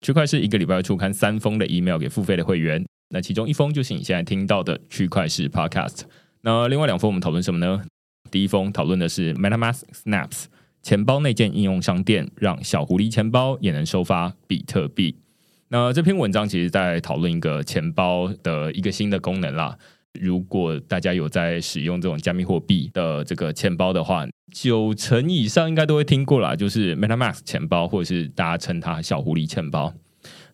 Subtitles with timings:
[0.00, 6.02] 区块是一个礼拜要出刊三封的 email 给付费的会员，那其中一封就是你现在听到的区块式 Podcast。
[6.42, 7.82] 那另外两封我们讨论什么呢？
[8.30, 10.44] 第一封讨论的是 MetaMask Snaps
[10.82, 15.16] 钱包内建应用商店，让小狐狸钱包也能收发比特币。
[15.68, 19.76] 那这篇文章其实在讨论一个钱包的一个新的功能啦。
[20.18, 29.92] 如果大家有在使用这种加密货币的这个钱包的话，九成以上应该都会听过啦，就是 MetaMask 钱包，或者是大家称它小狐狸钱包。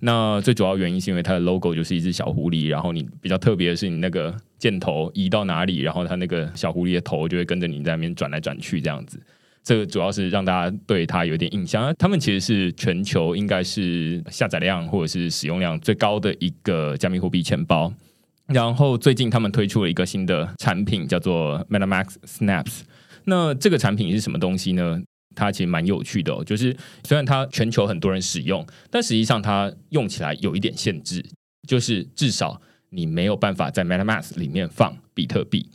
[0.01, 9.19] 那最主要原因是因为它的 logo 就是一只小狐狸，然后你比较特别的是，你那个箭头移到哪里，然后它那个小狐狸的头就会跟着你在那边转来转去这样子。
[9.63, 11.95] 这个主要是让大家对它有点印象。
[11.99, 17.91] 他们其实是全球应该是下载量或者是使用量最高的一个加密货币钱包。
[18.49, 22.81] 然后最近他们推出了一个新的产品，叫做 MetaMask Snaps。
[23.25, 25.01] 那这个产品是什么东西呢？
[25.37, 31.25] 它其实蛮有趣的，就是虽然它全球很多人使用，但实际上它用起来有一点限制，
[31.67, 35.69] 就是至少你没有办法在 MetaMask 里面放比特币。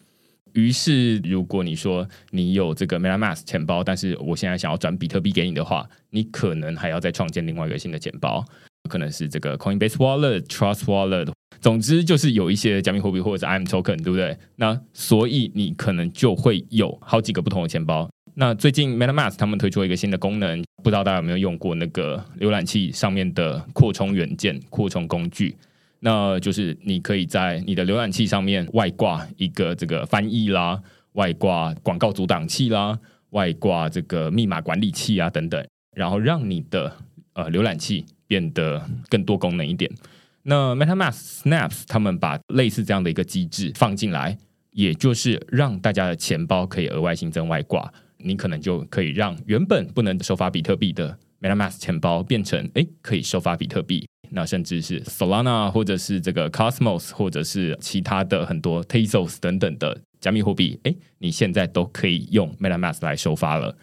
[0.54, 8.46] 于是如果你说你有这个 MetaMask 钱包，但是我现在想要转比特币给你的话，你可能还要再创建另外一个新的钱包，
[8.90, 11.32] 可能是这个 Coinbase Wallet、Trust Wallet。
[11.62, 14.38] 总之就是有一些加密货币或者是 IM Token，对不对？
[14.58, 18.10] 那所以你可能就会有好几个不同的钱包。
[18.36, 25.56] 那最近 MetaMask 他们推出了一个新的功能，不知道大家有没有用过那个浏览器上面的扩充元件、扩充工具？
[26.00, 30.82] 那就是你可以在你的浏览器上面外挂一个这个翻译啦，
[31.14, 32.98] 外挂广告阻挡器啦，
[33.32, 35.62] 外挂这个密码管理器啊等等，
[35.94, 36.96] 然后让你的
[37.34, 39.92] 呃浏览器变得更多功能一点。
[40.44, 44.38] 那 MetaMask Snaps 他们把类似这样的一个机制放进来，
[44.72, 63.76] 也就是让大家的钱包可以额外新增外挂，你可能就可以让原本不能收发比特币的 MetaMask 钱包变成诶可以收发比特币，那甚至是 Solana 或者是这个 Cosmos 或者是其他的很多 Tezos 等等的加密货币，诶你现在都可以用 MetaMask 来收发了。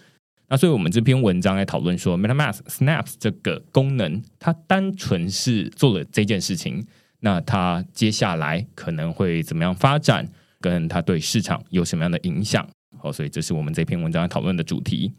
[0.49, 6.87] 那所以，我们这篇文章来讨论说，MetaMask Snaps 这个功能，它单纯是做了这件事情，
[7.21, 10.29] 那它接下来可能会怎么样发展，
[10.61, 12.65] 跟它对市场有什么样的影响？
[12.99, 15.13] 好，所以这是我们这篇文章讨论的主题。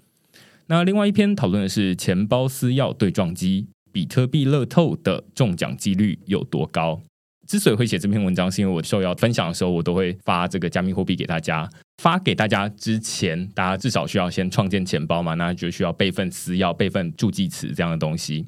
[0.67, 7.01] 那另外一篇讨论的是钱包私钥对撞机，比特币乐透的中奖几率有多高？
[7.45, 11.69] 之所以会写这篇文章，是因为我受邀分享的时候，我都会发这个加密货币给大家。
[11.97, 18.46] 发给大家之前，大家至少需要先创建钱包嘛，那就需要备份私钥、备份助记词这样的东西。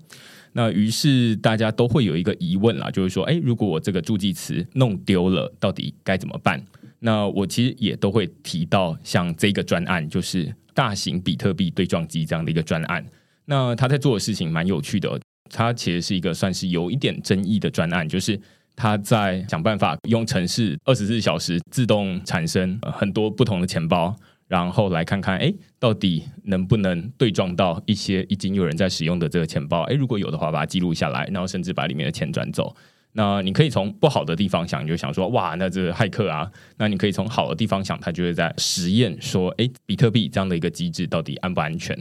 [0.53, 6.63] 那于是大家都会有一个疑问啦，就是说，诶，如果我这个助记词弄丢了，到底该怎么办？
[6.99, 13.03] 那我其实也都会提到像这个专案，就是大型比特币对撞机这样的一个专案。
[13.45, 15.19] 那他在做的事情蛮有趣的，
[15.49, 18.39] 他其实是一个算是有一点争议的专案，就是。
[18.79, 24.15] 他在想办法用程式二十四小时自动产生很多不同的钱包，
[24.47, 29.81] 然后来看看，哎，到底能不能对撞到一些已经有人在使用的这个钱包？
[29.81, 32.73] 哎，如果有的话，把它记录下来，然后甚至把里面的钱转走。
[33.11, 36.49] 那你可以从不好的地方想，你就想说，哇，那这个骇客啊。
[36.77, 41.97] 那你可以从好的地方想，他就是在实验说，哎，比特币这样的一个机制到底安不安全？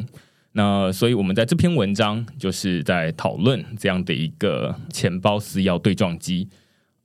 [0.53, 6.49] 那所以我们在这篇文章就是在讨论这样的一个钱包私钥对撞机。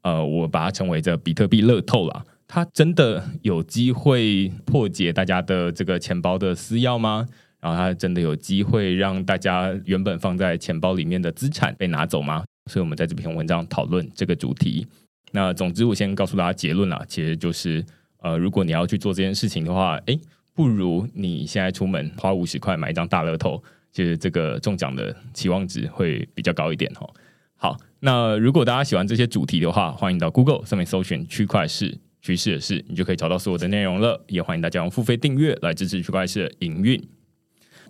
[0.04, 7.28] 呃，我把它称为这比特币乐透啦，它真的有机会破解大家的这个钱包的私钥吗？
[7.60, 12.44] 然后它真的有机会让大家原本放在钱包里面的资产被拿走吗？
[12.70, 14.86] 所以我们在这篇文章讨论这个主题。
[15.32, 17.84] 那总之，我先告诉大家结论啦，其实就是，
[18.22, 20.20] 呃，如果你要去做这件事情的话，诶，
[20.54, 27.10] 不如你现在出门花五十块买一张大乐透，其实这个中奖的期望值会比较高一点哦。
[27.56, 34.26] 好，那如果大家喜欢这些主题的话，欢迎到 Google 上面搜寻区块势趋势的势，你就可以找到所有的内容了。
[34.28, 37.02] 也欢迎大家用付费订阅来支持区块势的营运。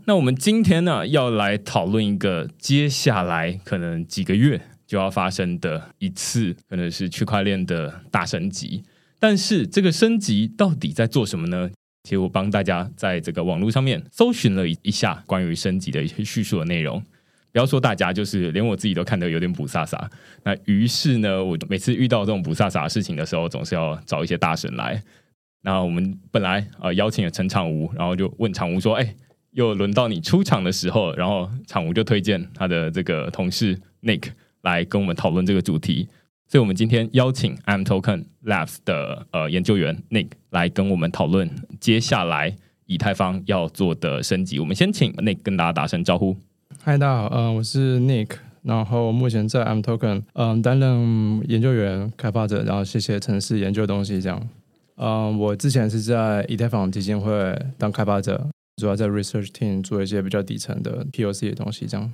[0.05, 4.61] 那我们今天呢，要来讨论一个接下来可能几个月。
[4.85, 8.83] 就要发生的一次，可能是区块链的大升级。
[9.17, 11.71] 但是这个升级到底在做什么呢？
[12.03, 17.01] 其实我帮大家在这个网络上面搜寻了一一下关于升级的一些叙述的内容。
[17.53, 19.97] 不要说大家，就是连我自己都看得有点雾煞煞。
[20.43, 25.01] 那于是呢，我每次遇到这种雾煞煞的事情的时候，总是要找一些大神来。
[25.61, 29.15] 那我们本来呃邀请了陈长吴，然后就问长吴说：“哎，
[29.51, 34.31] 又轮到你出场的时候。”然后长吴就推荐他的这个同事 Nick。
[34.63, 36.07] 来跟我们讨论这个主题，
[36.47, 41.49] 所以我们今天邀请 imToken Labs 的呃研究员 Nick 来跟我们讨论
[41.81, 44.61] 接下来以太坊要做的升级。
[44.61, 46.37] 我们先请 Nick 跟大家打声招呼。
[46.85, 48.31] 嗨，大家好，呃，我是 Nick，
[48.61, 54.49] 然后目前在 imToken 嗯、担任研究员、开发者，然后谢谢城市研究东西这样。
[54.97, 58.45] 嗯、我之前是在以太坊基金会当开发者，
[58.75, 62.13] 主要在 Research Team 做一些比较底层的 POC 的东西这样。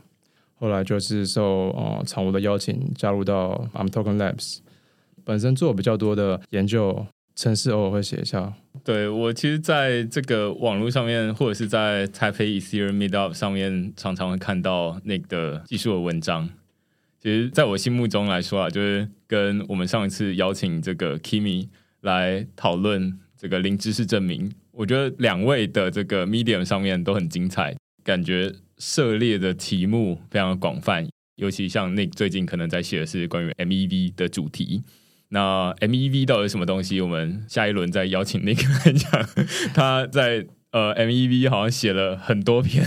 [0.59, 4.59] 后来就是受呃常务的邀请，加入到 imToken Labs，
[5.25, 8.53] 本身做比较多的研究，城市偶尔会写一下。
[8.83, 16.49] 对，我其实在这个网络上面，或者是在 Taipei Ethereum Meetup 上面，常常会看到那个技术的文章。
[17.19, 21.67] 其实，在我心目中来说啊，就是跟我们上一次邀请这个 Kimi
[22.01, 28.53] 来讨论这个零知识证明，我觉得两位的这个 Medium 上面都很精彩，感觉。
[28.81, 31.05] 涉猎的题目非常的广泛，
[31.35, 34.81] 尤其像 Nick 最近可能在写的是关于 MEV 的主题。
[35.29, 36.99] 那 MEV 到底什么东西？
[37.01, 39.29] 我们下一轮再邀请那个来讲。
[39.73, 42.83] 他在呃 MEV 好像写了很多篇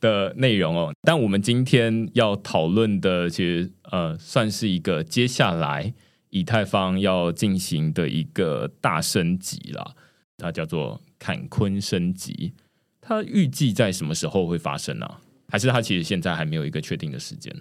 [0.00, 0.92] 的内容哦。
[1.02, 5.92] 但我们今天要讨论的，其实呃算是一个接下来
[6.30, 9.94] 以太坊要进行的一个大升级啦，
[10.38, 12.52] 它叫做坎昆升级。
[13.00, 15.06] 它预计在什么时候会发生呢、
[15.48, 17.54] 还是它其实现在还没有一个确定的时间？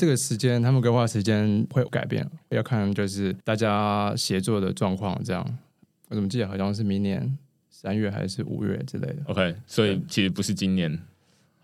[0.00, 5.22] 这个时间他们规划时间会有改变，要看就是大家协作的状况。
[5.22, 5.58] 这样，
[6.08, 7.36] 我怎么记得好像是明年
[7.68, 10.98] 三月还是五月之类的？OK，所以其实不是今年。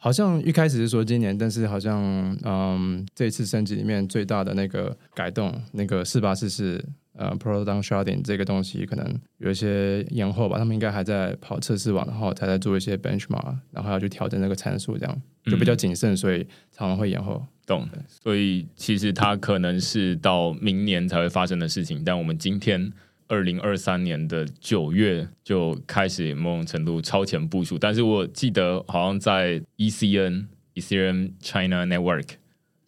[0.06, 2.00] 好像一开始是说今年，但是好像
[2.44, 6.80] 嗯，这一次升级里面最大的那个改动，那个四八四四。
[7.18, 17.42] 呃，Proton Sharding 这个东西可能有一些延后吧，他们应该还在跑测试网，然后才在做一些 benchmark，然后要去调整那个参数，这样就比较谨慎，所以常常会延后。
[17.66, 17.88] 懂。
[18.22, 22.92] 所以其实它可能是到明年才会发生的事情，但我们今天
[23.28, 32.28] 二零二三年的九月就开始某种程度超前部署，但是我记得好像在 ECN Ethereum China Network。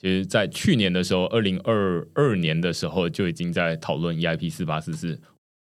[0.01, 5.21] 其实，在去年的时候，二零二二年的时候，就已经在讨论 EIP 四八四四。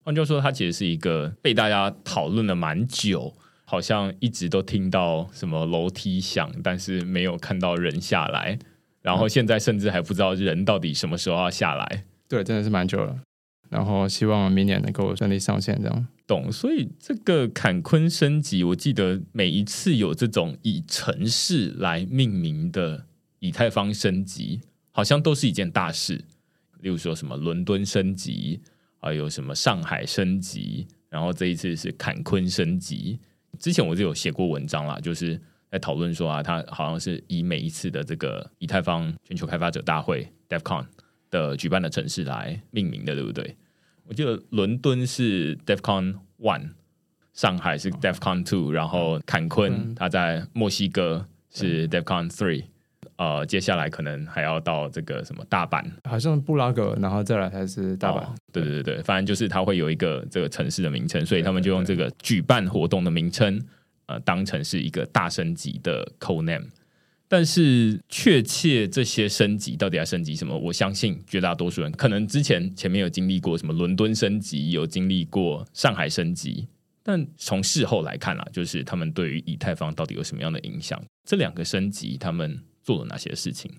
[0.03, 3.33] 换句话说，它其实是一个被大家讨论了蛮久，
[3.63, 8.59] 好像一直都听到什么楼梯响，但是没有看到人下来。
[9.01, 12.03] 然后现在甚至还不知道人到底什么时候要下来。
[12.27, 13.17] 对，真的是蛮久了。
[13.69, 16.07] 然后希望明年能够顺利上线，这样。
[16.25, 16.51] 懂。
[16.51, 23.05] 所以这个坎昆升级，我记得每一次有这种以城市来命名的。
[23.39, 24.59] 以太坊升级
[24.91, 26.15] 好像都是一件大事，
[26.79, 28.59] 例如说什么伦敦升级，
[28.99, 33.19] 还有什么上海升级，然后这一次是坎昆升级。
[33.59, 40.87] 之前我就有写过文章啦，就是在讨论说啊，它好像是以每一次的这个以太坊全球开发者大会 DevCon
[41.29, 43.55] 的举办的城市来命名的，对不对？
[44.05, 46.69] 我记得伦敦是 DefCon One，
[47.33, 52.65] 上海是 DefCon Two，然后坎昆它在墨西哥是 DefCon Three。
[53.17, 58.19] 呃，接下来可能还要到这个什么大阪，好像布拉格，然后再来才是大阪。
[58.19, 63.59] 哦、对对对对，反正就是它会有一个这个城市的名称，所以他们就用这个举办活动的名称，
[64.05, 66.67] 呃，当成是一个大升级的 code name。
[67.27, 76.67] 但是确切这些升级到底要升级什么，我相信绝大多数人可能之前前面有经历过什么伦敦升级，有经历过上海升级，
[77.03, 81.01] 但从事后来看啊，就是他们对于以太坊到底有什么样的影响？
[81.25, 82.59] 这两个升级，他们。
[82.87, 83.69] 做了哪些事情？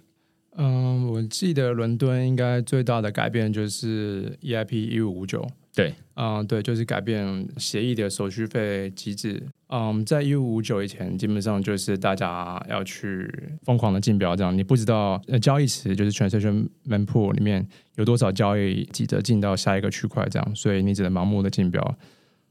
[0.59, 9.41] 嗯，我记得伦敦应该最大的改变就是 EIP 一五五九对，嗯，对，就是改变协议的手续费机制。
[9.69, 13.33] 嗯，在一五五九以前，基本上就是大家要去
[13.63, 21.81] 疯狂的竞标，这样你不知道呃交易池就是 transaction mempool 里面有多少交易急着进到下一个区块，这样，所以你只能盲目的竞标，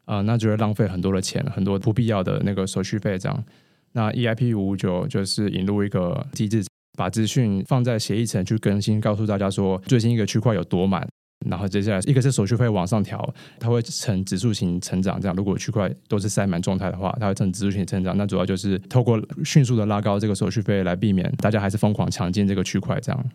[0.05, 3.43] 啊、嗯，那就会浪费很多的钱，很多不必要的那个手续费，这样。
[3.91, 6.63] 那 EIP 五五九就是引入一个机制，
[6.97, 11.05] 把资讯放在协议层去更新，告诉大家说最新一个区块有多满。
[11.45, 15.21] 然后接下来一个是手续费往上调，它会呈指数型成长。
[15.21, 18.17] 这样，如果区块都是塞满状态的话，它会呈指数型成长。
[18.17, 22.99] 那主要就是透过迅速的拉高这个手续费，来避免大家还是疯狂抢进这个区块。
[22.99, 23.25] 这样，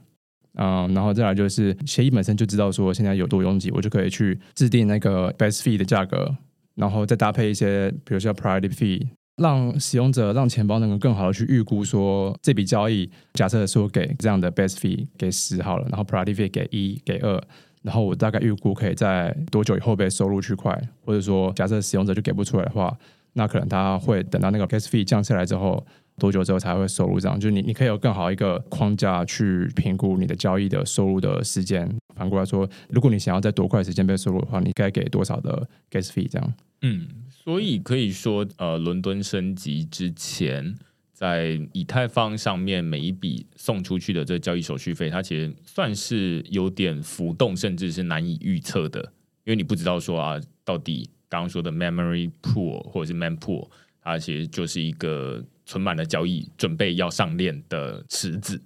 [0.54, 6.37] 嗯，然后再来就是协议本身就知道说现在有多拥挤，我就可以去制定那个 base fee 的价格，
[6.75, 9.06] 然后再搭配一些，比如说 priority fee，
[9.37, 17.40] 让使用者让钱包能够更好的去预估说这笔交易，假设说给这样的 base fee 给十好了，然后 priority fee 给一给二。
[17.82, 22.96] 然后我大概预估可以在多久以后被收入区块，或者说假设使用者就给不出来的话，
[23.32, 25.84] 那可能他会等到那个 gas fee 降下来之后，
[26.18, 27.18] 多久之后才会收入？
[27.18, 31.90] 这样就你你可以有更好一个框架去评估你的交易的收入的时间。
[32.14, 36.28] 反过来说，如果你想要在多快时间被收入的话，你该给多少的 gas fee？
[36.30, 36.54] 这样。
[36.82, 40.74] 嗯，所以可以说，呃，伦敦升级之前。
[41.23, 49.00] 在以太坊上面，每一笔送出去的这交易手续费，它其实算是有点浮动，甚至是难以预测的，
[49.45, 53.71] 因为你不知道说啊，到底刚刚说的 memory pool 或者是 mempool，
[54.02, 58.61] 它其实就是一个存满了交易，准备要上链的池子。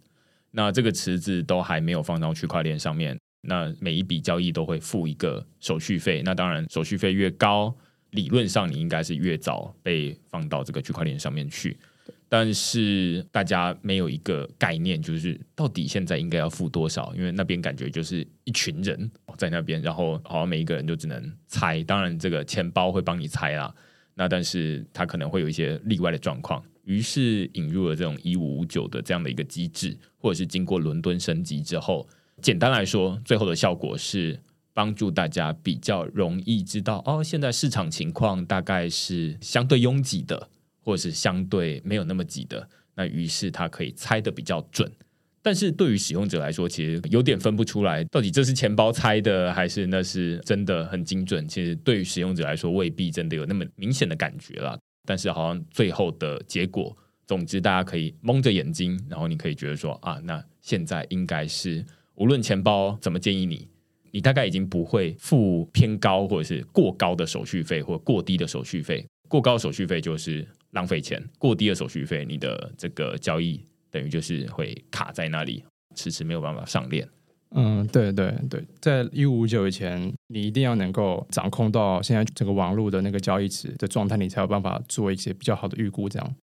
[0.50, 6.22] 那这个池子都还没有放到区块链上面，那每一笔交易都会付一个手续费。
[6.24, 7.76] 那当然，手续费越高，
[8.12, 11.76] 理论上你应该是越早被放到这个区块链上面去。
[12.28, 17.14] 但是大家没有一个概念，就是到底现在应该要付多少？
[17.14, 21.82] 因为那边感觉就是一群人在那边，然后好像每一个人就只能猜。
[21.84, 23.72] 当然，这个钱包会帮你猜啦。
[24.14, 32.08] 那但是它可能会有一些例外的状况，于是引入了这种一五五九的这样的一个机制，或者是经过伦敦升级之后，
[32.42, 34.40] 简单来说，最后的效果是
[34.72, 40.48] 帮助大家比较容易知道哦，现在市场情况大概是相对拥挤的。
[40.86, 44.88] 或者是相对没有那么挤的，那于是他可以猜得比较准。
[45.42, 51.46] 但是对于使用者来说，其实有点分不出来，到底这是钱包猜的，还是那是真的很精准。
[51.48, 54.78] 其实对于使用者来说，未必真的有那么明显的感觉了。
[55.04, 63.68] 但是好像最后的结果，总之大家可以蒙着眼睛，然后你可以觉得说啊，那现在应该是无论钱包怎么建议你，
[64.12, 69.04] 你大概已经不会付偏高或者是过高的手续费，或过低的手续费。
[69.28, 70.46] 过高手续费就是。
[70.76, 73.58] 浪费钱，过低的手续费，你的这个交易
[73.90, 75.64] 等于就是会卡在那里，
[75.94, 77.08] 迟迟没有办法上链。
[77.54, 86.08] 嗯，对对对，在一五五九以前，你一定要能够掌控到现在整个网络的那个交易池的状态，你才有办法做一些比较好的预估。
[86.08, 86.34] 这样，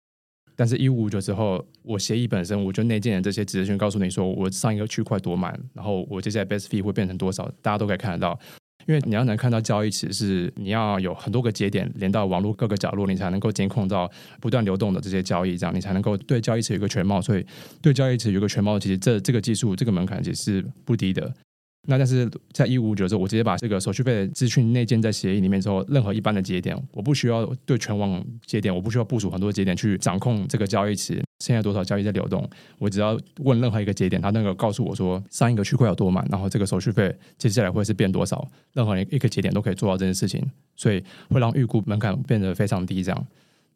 [0.55, 8.39] 但是一五五九之后，我协议本身我就内建的这些指示权告诉你说，我上一个区块多满，然后我接下来 base fee 会变成多少，大家都可以看得到。
[8.87, 14.09] 因为你要能看到交易池，是你要有很多个节点连到网络各个角落，你才能够监控到
[14.39, 17.21] 不断流动的这些交易，这样你才能够对交易池有个全貌。
[17.21, 17.45] 所以
[17.81, 21.33] 对交易池有个全貌，其实这这个技术这个门槛其实是不低的。
[21.85, 40.41] 那但是在一五五九的时候，我直接把这个手续费的资讯内建在协议里面之后，任何一般的节点，我不需要对全网节点，我不需要部署很多节点去掌控这个交易池现在多少交易在流动，我只要问任何一个节点，它能够告诉我说上一个区块有多满，然后这个手续费接下来会是变多少，任何一个节点都可以做到这件事情，
[40.77, 43.27] 所以会让预估门槛变得非常低，这样。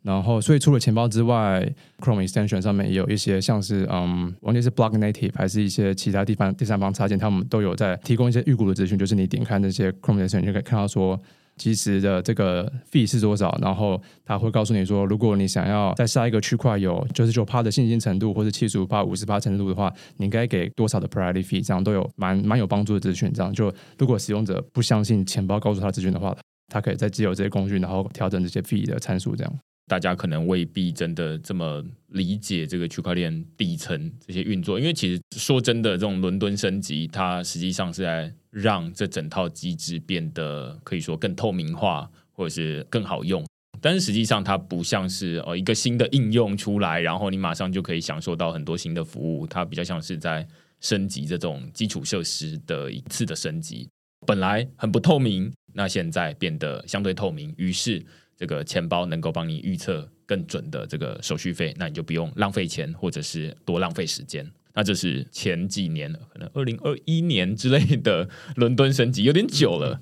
[0.03, 1.69] 然后，所以除了钱包之外
[1.99, 8.97] ，Chrome Extension 上面也有一些像是嗯，完全是 Block Native 还是一些其他地方第三方插件，他们都有在提供一些预估的资讯。
[8.97, 11.19] 就是你点开那些 Chrome Extension，就可以看到说，
[11.57, 13.57] 即时的这个 fee 是多少。
[13.61, 23.33] 然后他会告诉你说，如果你想要在下一个区块有九十九趴的信心程度，或是七十五趴、五十趴程度的话，你应该给多少的 Priority Fee，这样都有蛮蛮有帮助的资讯。
[23.33, 26.35] 这样就如果使用者不相信钱包告诉他资讯的话，
[26.69, 29.53] 他可以再借由这些工具，然后调整这些 fee 的参数，这样。
[29.87, 43.45] 大家可能未必真的这么理解这个区块链底层这些运作，因为其实说真的，这种伦敦升级，它实际上是在让这整套机制变得可以说更透明化，或者是更好用。
[43.79, 49.47] 但是实际上，它不像是哦一个新的应用出来，然后你马上就可以享受到很多新的服务。
[49.47, 50.45] 它比较像是在
[50.81, 53.87] 升级这种基础设施的一次的升级，
[54.25, 58.05] 本来很不透明，那现在变得相对透明，于是。
[58.37, 64.49] 这个钱包能够帮你预测更准的这个手续费，那你就不用浪费钱，或者是多浪费时间。
[64.73, 69.99] 那这是前几年，可能二零二一年之类的伦敦升级，有点久了。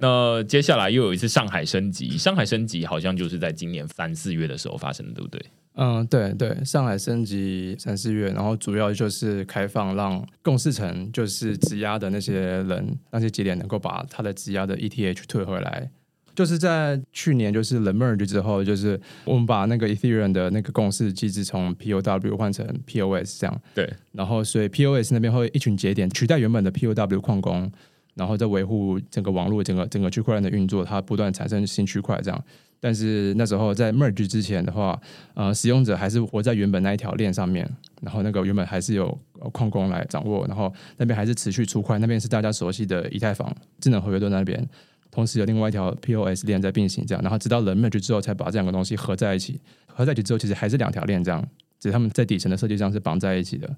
[0.00, 5.42] 那接下来又有一次上海升级，上海升级好像就是在今年三四月的时候发生的，对不对？
[5.76, 15.90] 嗯，对对，上海升级三四月，然后主要就是开放让共事层就是质押的那些人，那些节点能够把他的质押的 ETH 退回来。
[16.38, 23.60] 就是在去年就是 the merge 之后，就是我们把那个 Ethereum 的那个共识机制从 POW 换成 POS 这样。
[23.74, 27.72] 对，然后所以 POS 那边会一群节点取代原本的 POW 矿工。
[28.14, 32.44] 然后再维护整个网络、整个整个区块链的运作，它不断产生新区块这样。
[32.80, 35.00] 但是那时候在 merge 之前的话，
[35.34, 37.68] 呃，使用者还是活在原本那一条链上面，
[38.02, 39.16] 然后那个原本还是有
[39.52, 44.68] 矿工来掌握，然后那边还是持续出块，那边是大家熟悉的以太坊智能合约都那边，
[45.18, 47.20] 同时有另外一条 POS 链在并行这样。
[47.20, 49.60] 然后直到 the merge 之后，才把这两个东西合在一起。
[49.86, 51.44] 合在一起之后，其实还是两条链这样，
[51.80, 53.68] 只是他们在底层的设计上是绑在一起的。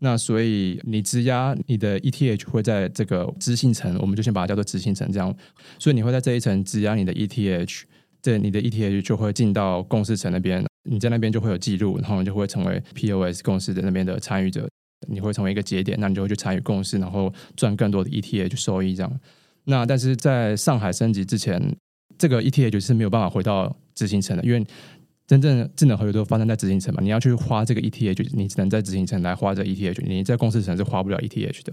[0.00, 5.32] 那所以你质押你的 ETH 会在这个执行层，我们就先把它叫做执行层这样。
[5.78, 7.82] 所以你会在这一层质押你的 ETH，
[8.20, 14.68] 这你的 ETH 就会进到共识层那边，你在那边就会有记录，然后你就会成为 POS 共识的那边的参与者，
[15.06, 19.20] 你会成为一个节点，那你就会去参与共识，然后赚更多的 ETH 收益这样。
[19.64, 21.76] 那但是在上海升级之前，
[22.18, 24.66] 这个 ETH 是没有办法回到执行层的，因为。
[25.26, 27.00] 真正智能合约都发生在执行层嘛？
[27.00, 31.72] 你要去花这个 ETH，你只能在执行层来花这 ETH，你在公司层是花不了 ETH 的。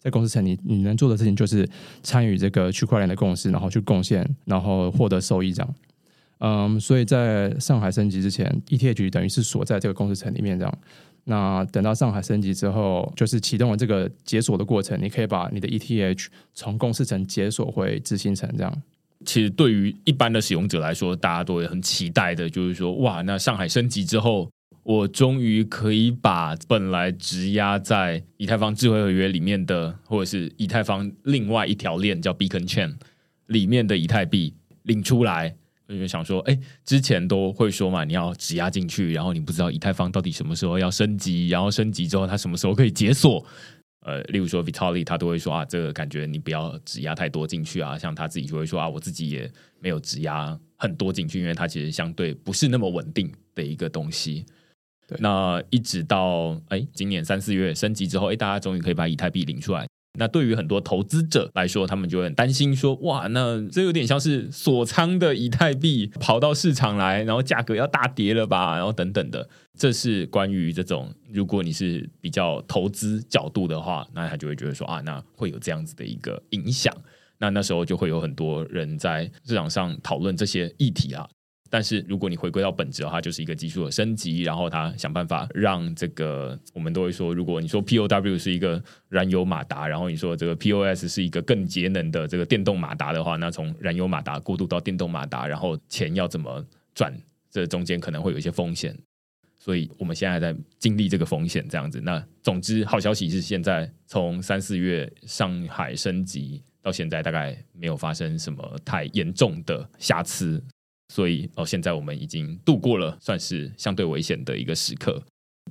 [0.00, 1.64] 在公司层，你你能做的事情就是
[2.02, 5.74] 参与这个区块链的共识，然后去贡献，然后获得收益这样。
[6.40, 10.78] 嗯，所以在上海升级之前，ETH 等于是锁在这个共识层里面这样。
[11.24, 18.82] 那等到上海升级之后，就是启动了这个解锁的过程，你可以把你的 ETH 从共识层解锁回执行层这样。
[19.26, 24.48] 其实对于一般的使用者来说，大家都会很期待的，就是说，哇，那上海升级之后，
[24.84, 32.94] 我终于可以把本来质押在以太坊智慧合约里面的，或者是以太坊另外一条链叫 Beacon Chain
[33.48, 34.54] 里面的以太币
[34.84, 35.56] 领出来。
[35.88, 43.44] 我就想说，哎，之前都会说嘛，你要质押进去，然后你不知道以太坊到底什么时候要升级，然后升级之后它什么时候可以解锁。
[44.02, 47.98] 呃，例如说 Vitalik 他都会说啊，这个感觉你不要质押太多进去啊。
[47.98, 54.46] 像他自己就会说啊，我自己也没有质押很多进去，因为它其实相对不是那么稳定的一个东西。
[55.06, 59.86] 对，那一直到哎今年三四月升级之后，哎，大家终于可以把以太币领出来。
[60.18, 69.48] 那对于很多投资者来说，他们就很担心说，哇，那这有点像是锁仓的以太币跑到市场来，然后价格要大跌了吧，然后等等的。
[69.78, 76.92] 这是关于这种，如果你是比较投资角度的话，那他就会觉得说啊，那会有这样子的一个影响。
[77.38, 81.28] 那那时候就会有很多人在市场上讨论这些议题啊。
[81.70, 97.14] 但是如果你回归到本质的话，就是一个技术的升级，然后他想办法让这个，我们都会说，如果你说 POW 是一个燃油马达，然后你说这个 POS 是一个更节能的这个电动马达的话，那从燃油马达过渡到电动马达，然后钱要怎么赚，
[97.50, 98.96] 这中间可能会有一些风险，
[99.58, 102.00] 所以我们现在在经历这个风险这样子。
[102.00, 110.62] 那总之，好消息是现在从三四月上海升级到现在，大概没有发生什么太严重的瑕疵。
[111.12, 115.22] 所以哦，现在我们已经度过了算是相对危险的一个时刻。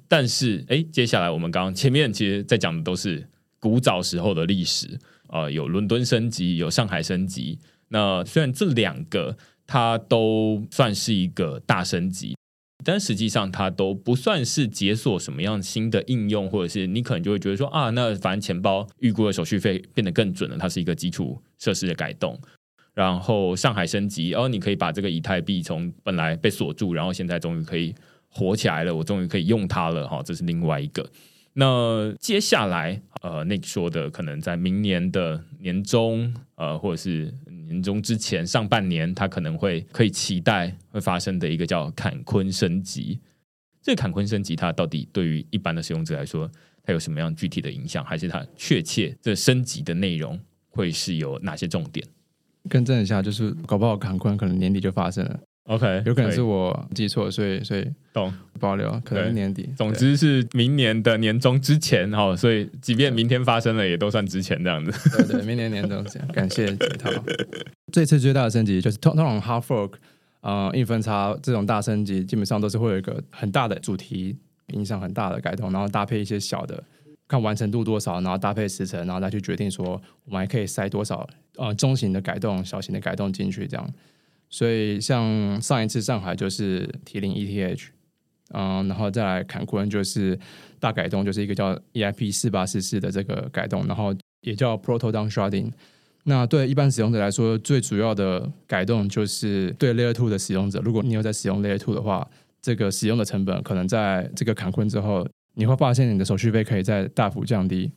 [0.08, 3.28] 但是，哎，接下来我们刚刚前面其实在讲的都是
[3.60, 7.60] 古早时候的历史啊，呃，有伦敦升级，有上海升级。
[7.89, 12.36] 那虽然这两个它都算是一个大升级，
[12.84, 22.39] 但实际上它都不算是解锁什么样新的应用，或者是你可能就会觉得说啊，那反正钱包预估的手续费变得更准了，它是一个基础设施的改动。
[22.97, 27.93] 然后上海升级，哦，你可以把这个以太币从本来被锁住，然后现在终于可以
[28.27, 31.07] 活起来了，我终于可以用它了，哈，这是另外一个。
[31.53, 37.31] 那接下来，呃那说的，可能在明年的年中，呃，或者是
[37.67, 43.19] 年中之前上半年，它可能会可以期待会发生的一个叫坎昆升级。
[43.83, 46.49] 这个坎昆升级，它到底对于一般的使用者来说，
[46.81, 48.03] 它有什么样具体的影响？
[48.03, 52.03] 还是它确切这升级的内容会是有哪些重点？
[52.69, 55.39] 更正一下，就是搞不好坎昆可能年底就发生了。
[55.65, 59.69] OK，有可能是我记错，所以所以懂保留，可能是年底。
[59.75, 64.91] 总之是明年的年终之前哈，所以即便明天发生了，也都算之前这样子。
[65.17, 67.12] 对对，明年年终前，感谢解套。
[67.91, 69.93] 这次最大的升级就是通通常 hard fork，
[70.39, 76.82] 呃，硬分叉这种大升级，基本上都是会有一个很大的主题，影响很大的改动，然后搭配一些小的。
[77.30, 81.27] 看完成度多少，然后搭配时程，然后再去决定说我们还可以塞多少
[81.58, 83.93] 呃中型的改动、小型的改动进去这样。
[84.50, 87.88] 所以像上一次上海就是提零 ETH，
[88.54, 90.39] 嗯，然后再来坎昆就是
[90.80, 95.72] 大改动，就是一个叫 EIP 四八四四的这个改动，然后也叫 Proto Downsharding。
[96.24, 102.26] 那对一般使用者来说，最主要的改动就是对 Layer Two 的使用者，如果你有在使用 Layer Two 的话，
[102.62, 107.91] 这个使用的成本可能在这个坎昆之后，你会发现你的手续费可以再大幅降低。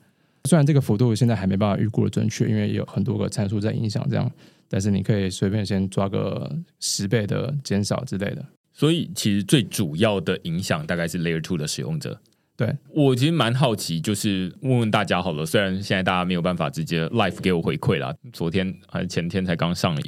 [0.49, 4.31] 虽然这个幅度现在还没办法预估的准确，因为有很多个参数在影响这样，
[4.69, 8.45] 但是你可以随便先抓个十倍的减少之类的。
[8.73, 12.19] 所以其实最主要的影响大概是 Layer Two 的使用者。
[12.57, 15.47] 对，我其实蛮好奇，就是问问大家好了。
[15.47, 20.01] 虽然现在大家没有办法直接 live 给我回馈啦，昨天还是前天才刚上了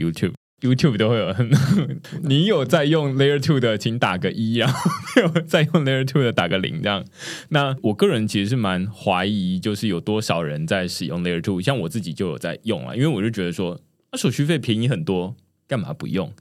[0.62, 1.34] YouTube 都会有。
[2.22, 4.72] 你有在用 Layer Two 的，请打个一啊；
[5.14, 7.04] 没有在用 Layer Two 的，打个零这样。
[7.50, 13.80] 那我个人其实是蛮怀疑，就是有多少人在使用 Layer Two，像我自己就有在用啊，因为我就觉得说，
[14.12, 16.32] 那手续费便宜很多，干嘛不用？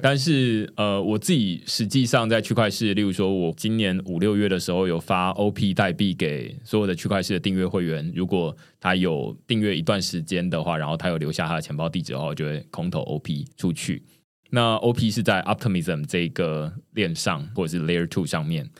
[0.00, 14.02] 但是，呃，我自己实际上在区块市，例如说，我今年五六月的时候有发 OP 代币给所有的区块市的订阅会员，如果他有订阅一段时间的话，然后他有留下他的钱包地址的话，我就会空投 OP 出去。
[14.50, 18.70] 那 OP 是在 Optimism 这个链上，或者是 Layer Two 上面。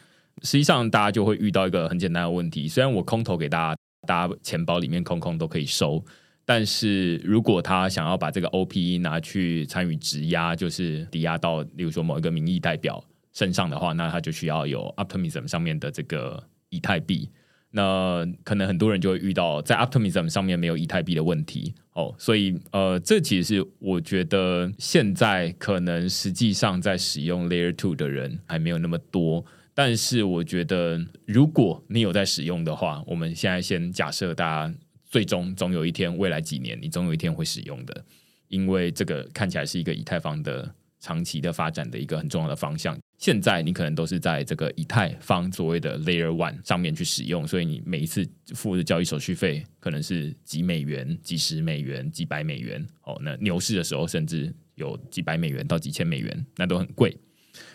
[0.43, 6.05] 实际上，大家就会遇到一个很简单的问题：虽然我空投给大家，大家钱包里面空空都可以收。
[6.53, 13.01] 但是如果他想要把这个 OP 拿去参与质押，就是抵押到，例如说某一个民意代表
[13.33, 17.31] 身上的话，那他就需要有 Optimism 上面的这个以太币。
[17.71, 22.13] 那可能很多人就会遇到在 Optimism 上面没有以太币的问题哦。
[22.19, 29.45] 所以呃，这其实是我觉得现在可能实际上在使用 Layer Two 的人还没有那么多。
[29.73, 34.75] 但是我觉得如果你有在使用的话，我们现在先假设大家。
[35.11, 38.05] 最终总有一天，未来几年你总有一天会使用的，
[38.47, 42.97] 因为这个看起来是一个以太坊的长期的发展的一个很重要的方向。
[43.19, 52.87] 现在你可能都是在这个以太坊所谓的 Layer One 上面去使用，所以你每一次付的交易手续费可能是几美元、几十美元、几百美元。
[53.03, 57.15] 哦，那牛市的时候甚至有几百美元到几千美元，那都很贵。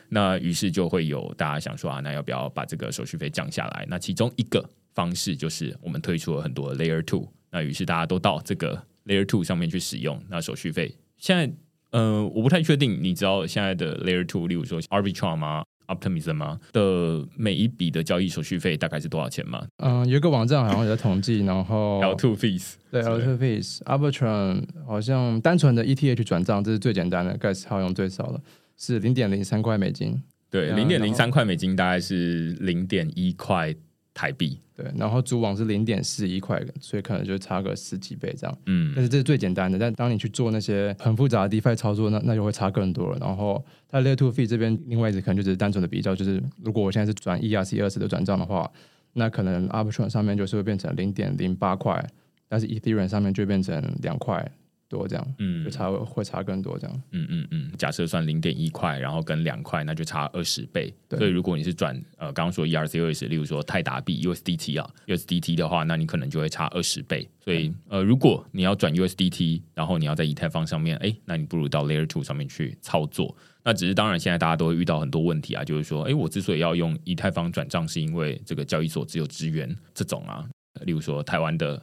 [0.08, 3.86] 那于是就会有大家想说啊，那要不要把这个手续费降下来？
[3.90, 4.68] 那其中一个。
[4.96, 10.20] 方式就是我们推出了很多 Layer Two，那于是大家都到这个 Layer Two 上面去使用。
[10.30, 11.54] 那手续费现在，
[11.92, 16.60] 呃，我不太确定，你知道现在的 Layer Two，例如说 Arbitrum 吗？Optimism 吗？
[16.74, 19.68] 的每一笔的交易手续费大概是多少钱吗？
[19.78, 28.42] 嗯，有一个网站好像有在统计，然后 L Two fees 对 L Two fees，Arbitrum 好像单纯的 ETH 转账这是最简单的，Gas 耗用最少的，
[28.78, 30.24] 是零点零三块美金。
[30.50, 33.76] 对，零点零三块美金大概是零点一块。
[34.16, 38.58] 台币对，然后主网是零点四一块，所以可能就差个十几倍这样。
[38.66, 39.78] 嗯，但是这是最简单的。
[39.78, 43.18] 但当你去做那些很复杂的 DeFi 操作，那那就会差更多了。
[43.20, 48.70] 然后它 Layer Two Fee 这边另外一只可能就只是单纯的比较，就是如果我现在是转 ERC 二十的转账的话，
[49.14, 52.06] 那可能 Arbitrum 上面就是会变成零点零八块，
[52.48, 54.50] 但是 Ethereum 上面就变成两块。
[54.88, 57.72] 多这样，嗯，就差会差更多这样，嗯嗯嗯。
[57.78, 60.94] 假设算零点一块，然后跟两块，那就差二十倍。
[61.08, 67.28] 对所以如果你是转呃，刚刚说 ERC20，例如说泰达币 USDT 啊，USDT 的话，那你可能就会差二十倍。
[67.44, 73.36] 所以呃，如果你要转 USDT，然后你要在以太坊上面，哎，那你不如到 Layer Two 上面去操作。
[73.64, 80.48] 那只是当然，现在大家都会遇到很多问题啊，就是说，哎，我之所以要用以太坊转账，是因为这个交易所只有支援这种啊，
[80.86, 81.82] 例如说台湾的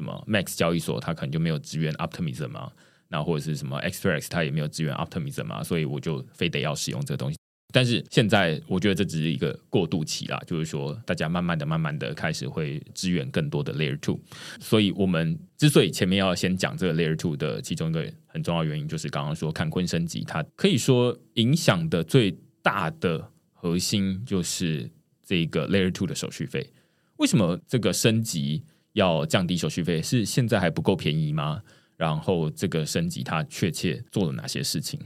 [0.00, 2.72] 什么 Max 交易所，它可能就没有支援 Optimism 嘛。
[3.12, 7.36] 那或者是什么 XRX 它也没有支援 Optimism 嘛，所以我就非得要使用这个东西。
[7.72, 14.18] 但是现在我觉得这只是一个过渡期啦，就是说大家慢慢的、慢慢的开始会支援更多的 Layer Two。
[14.60, 24.88] 所以我们之所以前面要先讲这个 Layer Two 的其中一个很重要原因，就是刚刚说看昆升级，它可以说影响的最大的核心就是
[25.24, 26.68] 这个 Layer Two 的手续费。
[27.16, 30.00] 为什么这个升级要降低手续费？
[30.02, 31.62] 是现在还不够便宜吗？
[31.96, 34.98] 然后这个升级，它确切做了哪些事情？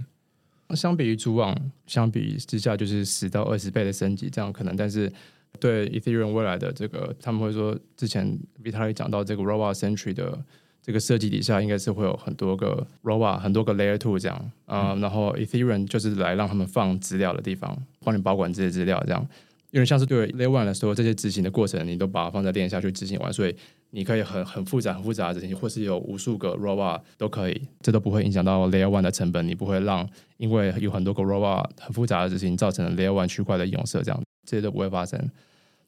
[0.70, 1.54] 相比于主网，
[1.86, 4.74] 相比之下就是十到二十倍的升级，这样可能。
[4.74, 5.12] 但是
[5.60, 10.42] 对 Ethereum 未来的这个，他们会说，之前 Vitalik 讲到这个 Robot Century 的
[10.82, 14.92] 这个设计底下，应该是会有很多个 ROBOT，很多个 Layer Two 这样啊。
[14.92, 19.26] 嗯、然后 Ethereum 就是来让他们放资料的地方，帮你保管这些资料，这样
[19.74, 23.54] 有点像是对 Layer One 来说，这些执行的过程，你都把它放在链下去执行完，所以。
[23.96, 29.46] 你可以很很复杂很复杂的事情，或是有无数个 robot 都可以，这都不会影响到 Layer One 的成本。
[29.46, 30.04] 你不会让
[30.36, 35.30] 因为有很多个 robot 很复杂的事情造成了 Layer One 区块的拥塞，这样这些都不会发生。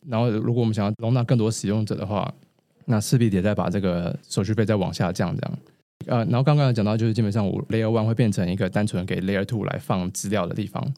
[0.06, 2.32] 然后，如果我们想要容纳更多使用者的话，
[2.84, 5.58] 那势必得再把这个手续费再往下降，这样。
[6.06, 10.94] 呃，然后刚刚讲到，就是基本上我 Layer One 会变成一个单纯给 Layer Two 来放资料的地方，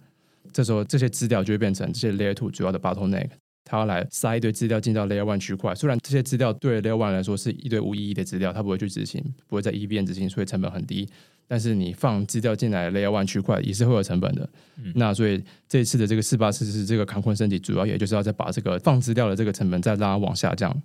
[0.59, 3.29] 这时候这些资料就会变成这些 Layer Two 主要的 bottleneck。
[3.65, 5.73] 它要来塞一堆资料进到 Layer One 区块。
[5.73, 11.09] 虽然这些资料对 Layer One 来说是一堆无意义的资料，它不会去执行，不会在 EVM 执行，所以成本很低。
[11.47, 14.51] 但是你放资料进来 Layer One 区块也是会有成本的。
[14.79, 20.77] 嗯、那所以这一次的这个四八四四这个康困升级，主要也就是要再把这个放资料的这个成本再拉往下降。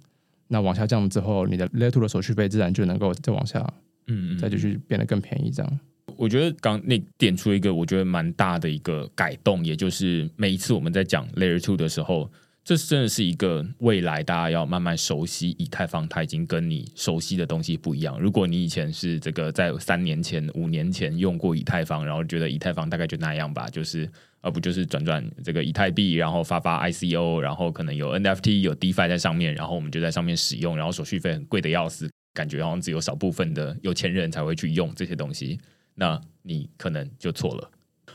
[0.49, 3.59] 那往下降之后，你的 Layer Two 的手续费自然就能够再往下，
[4.05, 5.49] 嗯，嗯，再继续变得更便宜。
[5.49, 5.79] 这样，
[6.17, 12.31] 我觉得刚那点出一个我觉得蛮大的一个改动，也就是每一次我们在讲 Layer Two 的时候，
[12.63, 18.19] 这真的是一个未来大家要慢慢熟悉以太坊，它已经跟你熟悉的东西不一样。
[18.19, 24.09] 如果你以前是这个在三年前、五年前用过以太坊，然后觉得以太坊大概就那样吧，就是。
[24.45, 35.57] 而不就是转转这个以太币，然后发发 ICO，然后可能有 NFT 有 DeFi 在上面，然后我们就在上面使用，然后手续费很贵的要死，感觉好像只有少部分的有钱人才会去用这些东西。
[35.95, 37.69] 那你可能就错了。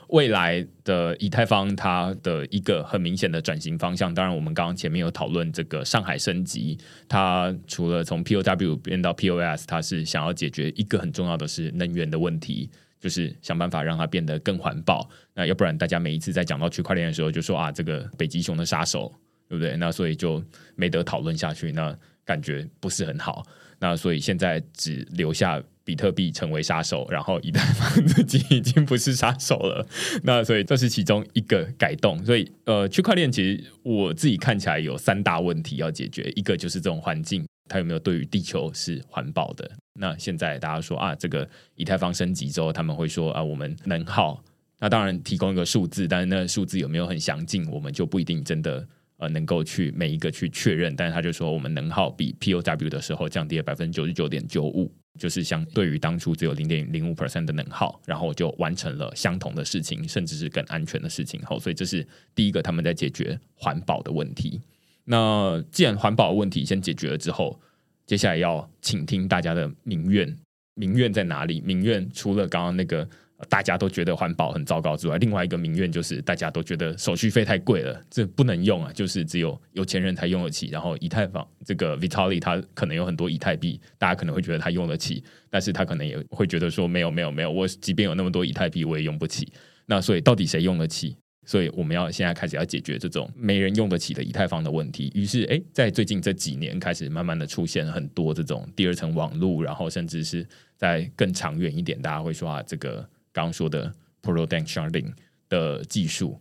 [0.08, 12.70] 未来的以太坊它的一个很明显的转型方向，当然我们刚刚前面有讨论这个上海升级，它除了从 POW 变到 POS，它是想要解决一个很重要的是能源的问题。
[13.00, 19.14] 就是想办法让它变得更环保，那要不然大家每一次在讲到区块链的时候，就说啊，这个北极熊的杀手，
[19.48, 19.76] 对不对？
[19.76, 20.42] 那所以就
[20.74, 23.46] 没得讨论下去，那感觉不是很好。
[23.78, 29.86] 那所以现在只留下比特币成为杀手，然后以太坊 自己已经不是杀手了。
[30.22, 32.22] 那所以这是其中一个改动。
[32.26, 37.42] 所以呃，区块链其实我自己看起来有三大问题要解决，一个就是这种环境。
[37.70, 39.70] 它有没有对于地球是环保的？
[39.98, 44.44] 那现在大家说啊，这个以太坊升级之后，他们会说啊，我们能耗。
[44.78, 48.86] 那当然提供一个数字，但是那数字有没有很详尽，我们就不一定真的
[49.18, 50.96] 呃能够去每一个去确认。
[50.96, 61.40] 但是他就说，我们能耗比 POW 的时候降低了百分之九十九点九五，就是相对于当初只有零点零五 percent 的能耗，然后就完成了相同的事情，甚至是更安全的事情。
[61.42, 64.60] 好，所以这是第一个他们在解决环保的问题。
[65.04, 67.60] 那既然环保问题先解决了之后，
[68.06, 70.36] 接下来要倾听大家的民怨。
[70.74, 71.60] 民怨在哪里？
[71.62, 73.08] 民怨除了刚刚那个
[73.48, 78.92] 大家都觉得环保很糟糕之外，另外一个民怨就是大家都觉得手续费太贵了，这不能用啊！
[78.92, 80.66] 就是只有有钱人才用得起。
[80.68, 89.46] 然后以太坊这个 Vitalik 他可能有很多以太币，大家可能会觉得他用得起，但是他可能也会觉得说没有没有没有，我即便有那么多以太币，我也用不起。
[89.86, 91.16] 那所以到底谁用得起？
[91.46, 95.10] 所以我们要现在开始要解决这种没人用得起的以太坊的问题。
[95.14, 100.46] 于是，哎，在最近这几年开始慢慢的出现很多这种第二层网络，然后甚至是
[100.76, 105.12] 在更长远一点，大家会说啊，这个刚刚说的 Proto Sharding
[105.48, 106.40] 的技术。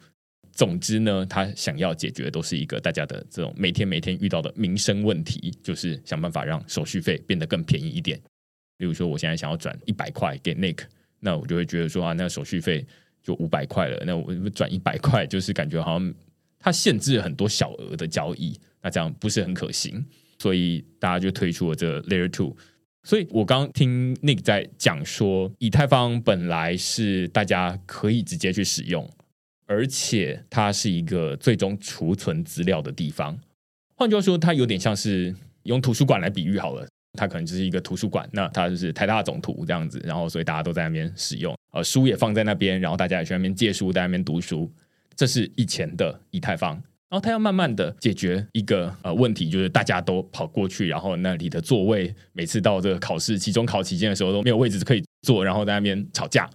[0.51, 8.19] 总之呢，他想要解决的都是一个大家的这种每天每天遇到的民生问题，就是想办法让手续费变得更便宜一点。
[8.77, 10.79] 例如说，我现在想要转一百块给 Nick，
[11.19, 12.85] 那我就会觉得说啊，那手续费。
[13.23, 16.13] 就五百块了，那我转一百块，就是感觉好像
[16.57, 20.01] 它限制很多小额的交易，那这样不是很可行，
[20.39, 22.55] 所以大家就推出了这个 Layer Two。
[23.07, 29.09] 所以我刚听 Nick 在讲说，以太坊本来是大家可以直接去使用，
[29.65, 33.39] 而且它是一个最终储存资料的地方。
[33.95, 36.85] 换句话说，它有点像是用图书馆来比喻好了。
[37.13, 44.69] 它可能就是一个图书馆，那它就是台大总图这样子，然后所以大家都在那边使用，呃，书也放在那边，然后大家也去那边借书，在那边读书。
[45.15, 56.49] 这是以前的以太坊，然后他要慢慢的解决一个呃问题，就是大家都跑过去，然后那里的座位每次到这个考试、期中考期间的时候都没有位置可以坐，然后在那边吵架。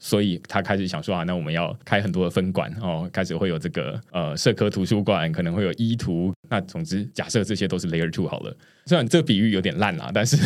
[0.00, 6.30] 所以他开始想说啊，那我们要开很多的分馆哦，开始会有这个呃社科图书馆，可能会有依图。
[6.50, 8.54] 那总之，假设这些都是 Layer Two 好了。
[8.84, 10.36] 虽然这比喻有点烂啦，但是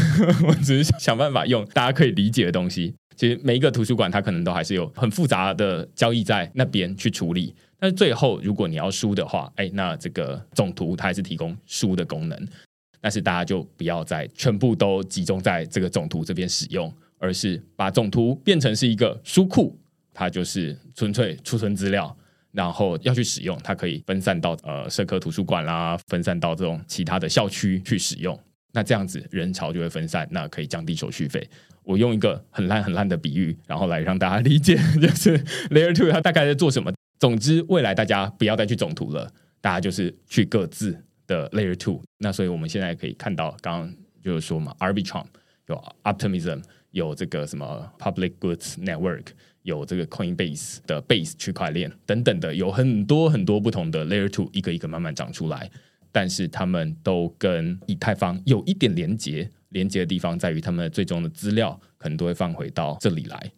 [0.47, 2.95] 我只是想办法用大家可以理解的东西。
[3.17, 7.53] 其实每一个图书馆它可能都还是有很复杂的交易在那边去处理。
[7.79, 12.49] 但是最后，如果你要输的话，哎，那这个总图它还是提供输的功能。
[13.01, 16.93] 但是大家就不要再全部都集中在这个总图这边使用。
[17.21, 19.77] 而是把总图变成是一个书库，
[20.15, 22.17] 它就是纯粹储存资料，
[22.53, 28.39] 然后要去使用，它可以分散到呃社科图书馆啦，分散到这种其他的校区去使用。
[28.73, 31.45] 那这样子人潮就会分散，那可以降低手续费。
[31.83, 35.37] 我用一个很烂很烂的比喻，然后来让大家理解， 就是
[35.71, 36.93] Layer Two 它大概在做什么。
[37.19, 42.03] 总之，未来大家不要再去总图了，大家就是去各自的 Layer Two。
[42.19, 45.27] 那所以我们现在可以看到，刚刚就是说嘛，Arbitrum
[45.67, 46.63] 有 Optimism。
[46.93, 49.27] 有这个什么 Public Goods Network，
[49.63, 55.71] 有这个 Coinbase 的 Base 区块链等等的，有很多很多不同的 Layer Two，一个一个慢慢长出来。
[56.11, 63.53] 但是他们都跟以太坊有一点连接，连接的地方在于他们最终的资料可能都会放回到这里来。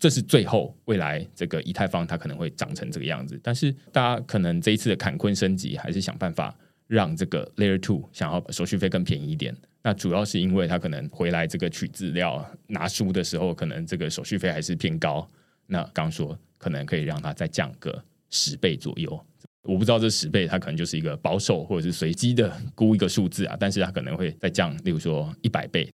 [0.00, 3.38] 这是最后未来这个以太坊它可能会长成这个样子。
[3.42, 9.54] 但是大家可能这一次的坎昆升级，还是想办法让这个 Layer Two 想要手续费更便宜一点。
[9.82, 15.30] 那主要是因为他可能回来这个取资料、拿书的时候，可能这个手续费还是偏高。
[15.66, 19.22] 那刚说可能可以让它再降个十倍左右，
[19.62, 25.88] 我不知道这十倍它可能就是一个保守或者是随机的估一个数字啊，但是它可能会再降，例如说一百倍。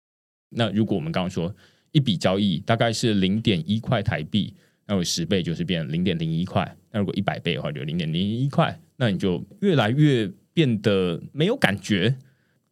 [0.50, 1.54] 那如果我们刚刚说
[1.96, 4.54] 一笔交易大概是零点一块台币，
[4.86, 6.76] 那有十倍就是变零点零一块。
[6.92, 12.14] 那如果一百倍的话，就零点零一块，那你就越来越变得没有感觉。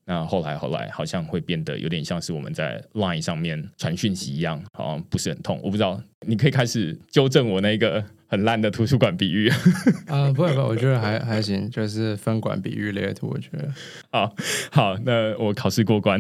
[0.04, 5.58] 那后来后来好像会变得有点像是我们在 Line 上面传讯息一样，好像不是很痛。
[5.64, 8.04] 我不知道，你可以开始纠正我那个
[8.34, 9.48] 很烂的图书馆比喻。
[10.10, 13.72] 啊，不会不会，我觉得还还行，就是分管比喻类图，我觉得。
[14.10, 14.36] 好，
[14.72, 16.20] 好，那我考试过关。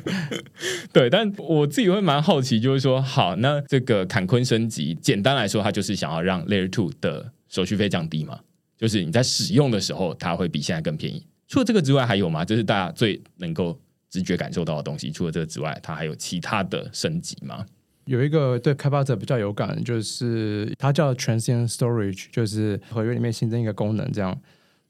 [0.92, 8.40] 对，但我自己会蛮好奇，就是说，好，那这个坎昆升级，简单来说，它就是想要让 Layer Two 的手续费降低嘛，
[8.76, 11.26] 就是你在使用的时候，它会比现在更便宜。
[11.48, 12.44] 除了这个之外，还有吗？
[12.44, 15.10] 这是大家最能够直觉感受到的东西。
[15.10, 17.64] 除了这个之外，它还有其他的升级吗？
[18.04, 24.36] 有一个对开发者比较有感，就是它叫 Transient Storage，就是合约里面新增一个功能，这样，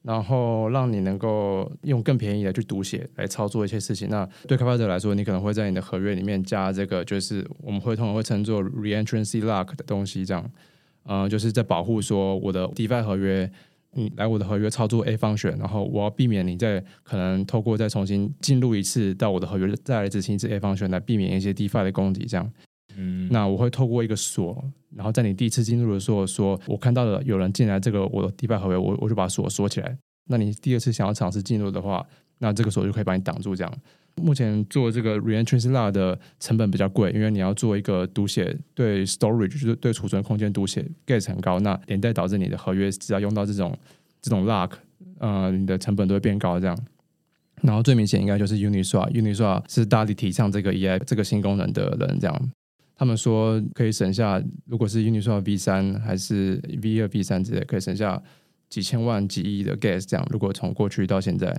[0.01, 4.09] 然后让你能够用更便宜的去读写来操作一些事情。
[4.09, 10.51] 那对开发者来说，你可能会在你的合约里面加这个，就是我们会通常会称作 Reentrancy Lock 的东西，这样，
[11.03, 13.51] 呃，就是在保护说我的 DeFi 合约。
[13.95, 22.51] 你来我的合约操作 A 方选然后我要避免你再可能透过再重新进入一次到我的合约，再来执行一次 A 方选来避免一些 DeFi 的攻击，这样。
[22.97, 24.63] 嗯，那我会透过一个锁，
[24.95, 29.97] 然后在你第一次进入的时候说，我看到了有人进来这个我的迪拜合约，我我就把锁锁起来。
[30.29, 32.05] 那你第二次想要尝试进入的话，
[32.39, 33.73] 那这个锁就可以把你挡住，这样。
[34.21, 43.75] 目前做这个 reentrance Lock 的成本比较贵，因为你要做一个读写对 storage 就是对储存空间读写 gas 很高，那连带导致你的合约只要用到这种
[44.21, 44.73] 这种 lock，
[45.17, 46.77] 呃，你的成本都会变高这样。
[47.63, 52.51] 然后最明显应该就是 Uniswap，Uniswap 是大力提倡这个 EI 这个新功能的人这样。
[52.95, 58.21] 他们说可以省下，如果是 Uniswap V 三还是 V 二 V 三之类，可以省下
[58.69, 60.27] 几千万几亿的 gas 这样。
[60.29, 61.55] 如果从过去到现在。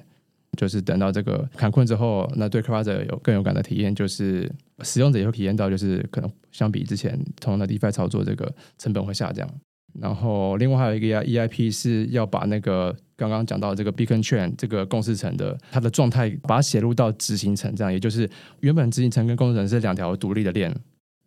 [0.56, 4.48] 就是等到这个坎昆之后，那对开发者有更有感的体验，就是
[4.82, 9.50] 使用者也会体验到，就是可能相比之前同样的 DeFi 操作，这个成本会下降。
[10.00, 20.72] 然后另外还有一个 EIP 是要把那个刚刚讲到这个 Beacon Chain 这个共识层的它的状态，把它写入到执行层，这样也就是原本执行层跟共识层是两条独立的链，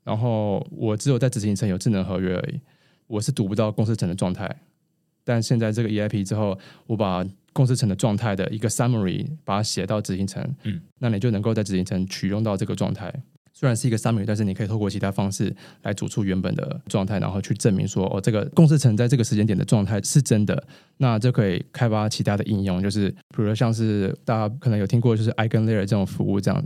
[0.07, 2.59] 然后我只有在执行层有智能合约而已，
[3.07, 4.49] 我是读不到公司层的状态。
[5.25, 13.13] 但现在这个 EIP 之后，我把公司层的状态的一个 summary，把它写到执行层，嗯，那你就能够在执行层取用到这个状态。
[13.51, 20.63] 虽然是一个 summary，但是你可以透过其他方式来组出原本的状态，然后去证明说，哦，这个公司层在这个时间点的状态是真的。
[20.97, 26.63] 那就可以开发其他的应用，就是比如说像是大家可能有听过，就是 EigenLayer 这种服务，这样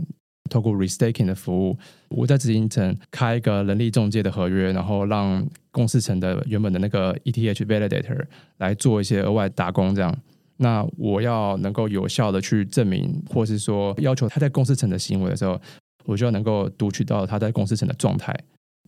[0.52, 1.78] 透过 restaking 的服务，
[2.10, 8.22] 我在执行层开一个人力中介的合约，然后让公司层的原本的那个 ETH validator
[8.58, 10.14] 来做一些额外打工，这样。
[10.58, 15.58] 那我要能够有效的去证明，或是说要求他在公司层的行为的时候，
[16.04, 18.38] 我就要能够读取到他在公司层的状态，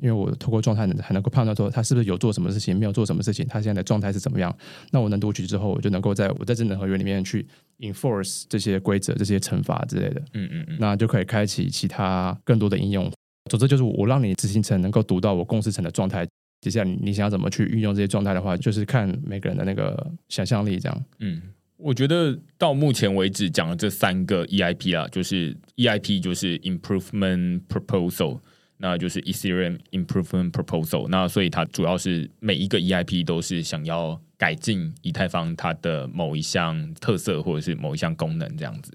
[0.00, 4.54] 因为我透过状态能还能够判断说他是不是有做什么事情，没有做什么事情，他现在的状态是怎么样。
[4.90, 7.46] 那我能读取之后，我就能够在我在智能合约里面去
[7.78, 10.20] enforce 这些规则、这些惩罚之类的。
[10.32, 13.10] 嗯嗯嗯，那就可以开启其他更多的应用。
[13.50, 16.26] 总之就是我让你执行层能够读到我共识层的状态。
[16.60, 21.04] 接下来你你想要怎么去运用这些状态的话，就是看每个人的那个想象力这样。
[21.20, 21.42] 嗯。
[21.76, 28.38] 我觉得到目前为止讲的这三个 EIP 啊，就是 EIP 就是 Improvement Proposal，
[28.84, 38.92] 那就是 Ethereum Improvement Proposal，那所以它主要是每一个 EIP 都是想要改进以太坊它的某一项特色或者是某一项功能这样子。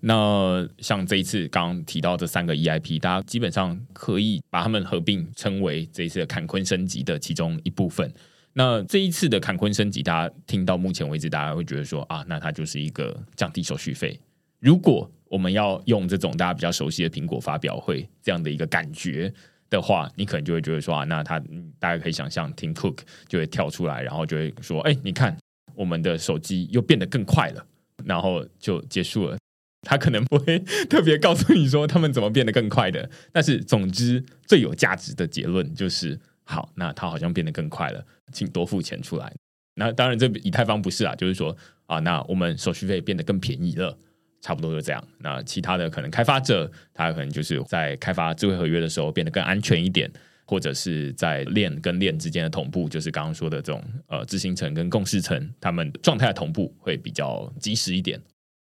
[0.00, 8.12] 那像这一次刚刚提到这三个 EIP，大家基本上可以把它们合并称为这一次的坎昆升级的其中一部分。
[8.52, 14.20] 那这一次的坎昆升级，大家听到目前为止，大家会觉得说啊，那它就是一个降低手续费。
[14.58, 19.32] 如果我们要用这种大家比较熟悉的苹果发表会这样的一个感觉
[19.70, 21.42] 的话，你可能就会觉得说啊，那他
[21.78, 25.34] 大家可以想象听 Cook 就会跳出来，然后就会说，哎，你看
[25.74, 27.64] 我们的手机又变得更快了，
[28.04, 29.38] 然后就结束了。
[29.82, 30.58] 他可能不会
[30.90, 36.20] 特别告诉你说他们怎么变得更快的，但是总之最有价值的结论就是。
[36.42, 39.32] 好，那它好像变得更快了，请多付钱出来。
[39.76, 41.56] 那当然，这以太坊不是啊，就是说
[41.86, 43.96] 啊，那我们手续费变得更便宜了，
[44.40, 45.02] 差不多就这样。
[45.18, 50.10] 那其他的可能开发者，他可能就是在开发智慧合约的时候变得更安全一点，
[50.46, 58.20] 或者是在链跟链之间的同步，就是刚刚说的这种呃执行层跟共识层，他们状态的同步会比较及时一点。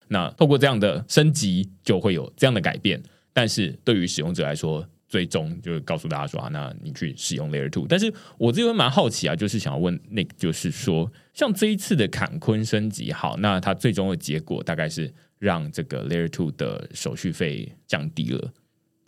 [0.08, 3.02] 那透过这样的升级，就会有这样的改变。
[3.34, 7.86] 但是对于使用者来说，最终就是告诉大家说啊，那你去使用 Layer Two。
[7.88, 15.14] 但是我这边蛮好奇啊，就是想要问 Nick，就是说，像这一次的坎昆升级，好，那它最终的结果大概是
[15.46, 18.52] 让这个 Layer Two 的手续费降低了。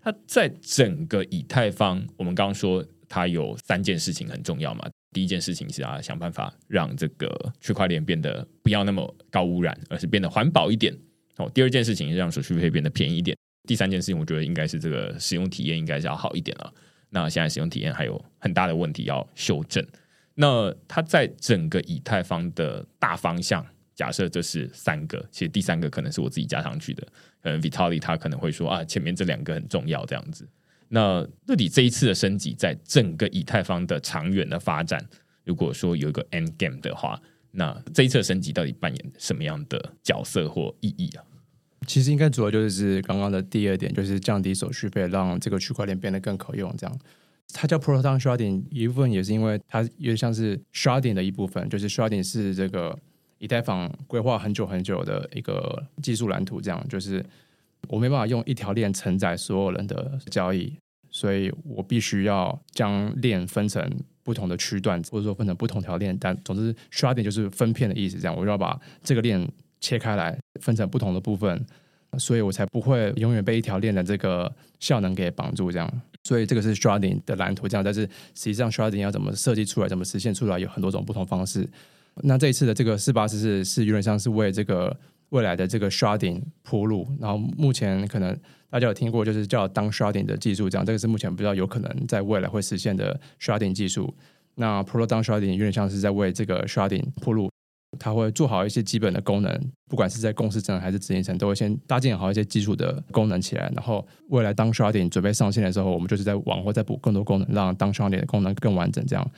[0.03, 4.87] 它在整个以太坊，我们刚刚说它有三件事情很重要嘛。
[5.11, 10.95] 第一件事情是啊，想办法让这个区块链变得不要那么高污染，而是变得环保一点。
[11.37, 13.35] 哦，第二件事情是让手续费变得便宜一点。
[13.67, 16.71] 第三件事情，我觉得应该是这个使用体验应该是要好一点了。
[17.09, 19.83] 那现在使用体验还有很大的问题要修正。
[20.35, 23.65] 那它在整个以太坊的大方向，
[23.97, 27.05] 假设这是三个，其实第三个可能是我自己加上去的。
[27.41, 30.47] 可能 Vitali 他可能会说啊，前面这两个很重要这样子。
[30.89, 35.03] 那到底这一次的升级，在整个以太坊的长远的发展，
[35.43, 37.19] 如果说有一个 end game 的话，
[37.51, 41.23] 那这一次升级到底扮演什么样的角色或意义啊？
[41.87, 46.71] 其实应该主要就是刚刚的第二点，就是降低手续费，让这个区块链变得更可用。
[46.77, 46.99] 这样，
[47.53, 52.97] 它叫 Proton Sharding，一部分也是因为它有点像是 Sharding 的一部分，就是 Sharding 是这个
[53.39, 56.61] 以太坊规划很久很久的一个技术蓝图。
[56.61, 57.25] 这样，就是
[57.87, 60.73] 我没办法用一条链承载所有人的交易，
[61.09, 63.89] 所以我必须要将链分成
[64.23, 66.17] 不同的区段，或者说分成不同条链。
[66.19, 68.19] 但总之，Sharding 就是分片的意思。
[68.19, 69.47] 这样，我就要把这个链。
[69.79, 71.63] 切开来，分成不同的部分，
[72.17, 75.71] 所以我才不会永远被一条链的这个效能给绑住。
[75.71, 77.67] 这样，所以这个是 Sharding 的蓝图。
[77.67, 81.69] 这样，但是实际上 Sharding 要怎么设计出来，怎么实现出来，有很多种不同方式。
[82.23, 84.95] 那这一次的这个四八四是是有点像是为这个
[85.29, 87.07] 未来的这个 Sharding 铺路。
[87.19, 88.37] 然后目前可能
[88.69, 90.69] 大家有听过，就是叫 Dawn Sharding 的技术。
[90.69, 94.13] 这样，这个是目前比较有可能在未来会实现的 Sharding 技术。
[94.55, 97.49] 那 Proto Dawn Sharding 有点像是在为这个 Sharding 铺路。
[97.97, 103.71] 它会做好一些基本的功能，不管是在共识层还是执行层，都会先搭建好一些基础的功能起来。
[103.73, 109.03] 然后未来当 Sharding 准备上线的时候，我们就是在往后再补更多功能，让当 Sharding 的功能更完整。
[109.05, 109.31] 这样，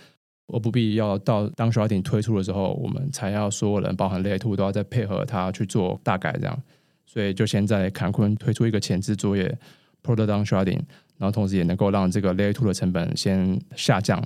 [0.51, 6.31] 而不必要到当 Sharding 推出的时候，我们才要所有人，包含 Layer Two 都要再配合它去做大改。
[6.33, 6.61] 这样，
[7.05, 9.43] 所以就先在坎昆推出一个前置作业
[10.01, 10.81] p r o t o down Sharding，
[11.17, 14.21] 然后同时也能够让这个 Layer Two 的成本先下降。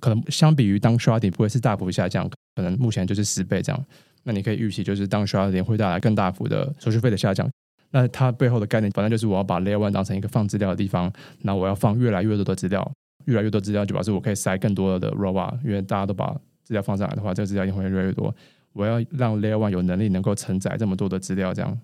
[0.00, 2.28] 可能相比于当 Sharding 不会是大幅下降。
[2.56, 3.84] 可能目前就是十倍这样，
[4.22, 7.50] 那你可以预期就是当 Sharding 会带来更大幅的手续费的下降。
[7.90, 12.92] 那它背后的概念，反正就是我要把 Layer One 当成一个放资料的地方，那我要放越来越多的资料，
[13.26, 18.34] 越来越多资料就表示我可以塞更多的 Robot，因为大家都把资料放上来的话，这个资料一定会越来越多。
[18.72, 21.78] 我要让 Layer One 有能力能够承载这么多的资料，这样。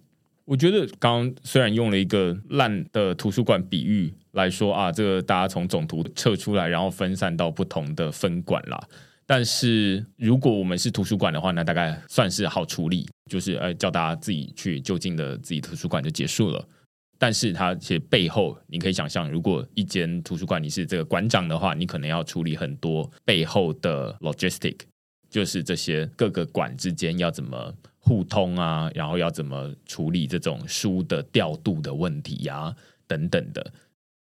[0.44, 8.82] 我觉得刚刚虽然用了一个烂的图书馆比喻来说啊，这个大家从总图撤出来，然后分散到不同的分馆啦。
[9.24, 16.66] 但是如果我们是图书馆的话，那大概算是好处理，就是呃叫大家自己去就近的自己图书馆就结束了。
[17.22, 24.78] 但是它其实背后，你可以想象，如果一间图书馆你是这个馆长的话，你可能要处理很多背后的 logistic，
[25.28, 32.74] 就是这些各个馆之间要怎么互通啊，然后要怎么处理这种书的调度的问题呀、
[33.06, 33.70] 等等的。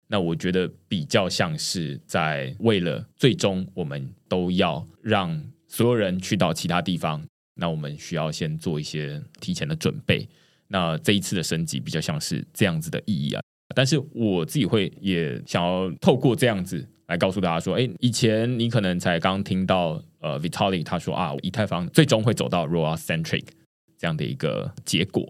[0.09, 7.25] 那我觉得比较像是在为了最终我们都要让所有人去到其他地方，
[7.55, 10.29] 那我们需要先做一些提前的准备。
[10.73, 13.43] 那这一次的升级比较像是这样子的意义啊。
[13.75, 23.45] 但是我自己会也想要透过这样子来告诉大家说，哎，以前你可能才刚听到呃 Vitalik 他说啊，以太坊最终会走到 ROA centric
[23.97, 25.25] 这样的一个结果，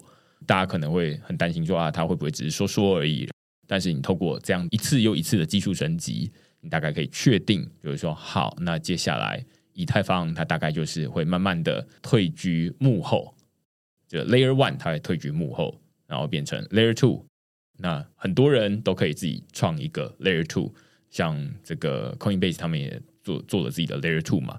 [0.46, 3.28] 大家可能会很担心说啊，他会不会只是说说而已？
[3.66, 6.30] 但是你透过这样一次又一次的技术升级，
[6.60, 13.34] 你大概可以确定，就是说，好，那接下来以太坊它大概就是会慢慢的退居幕后，
[14.10, 17.24] 就 Layer One 它退居幕后，然后变成 Layer Two，
[17.78, 20.74] 那很多人都可以自己创一个 Layer Two，
[21.08, 24.58] 像这个 Coinbase 他们也做做了自己的 Layer Two 嘛。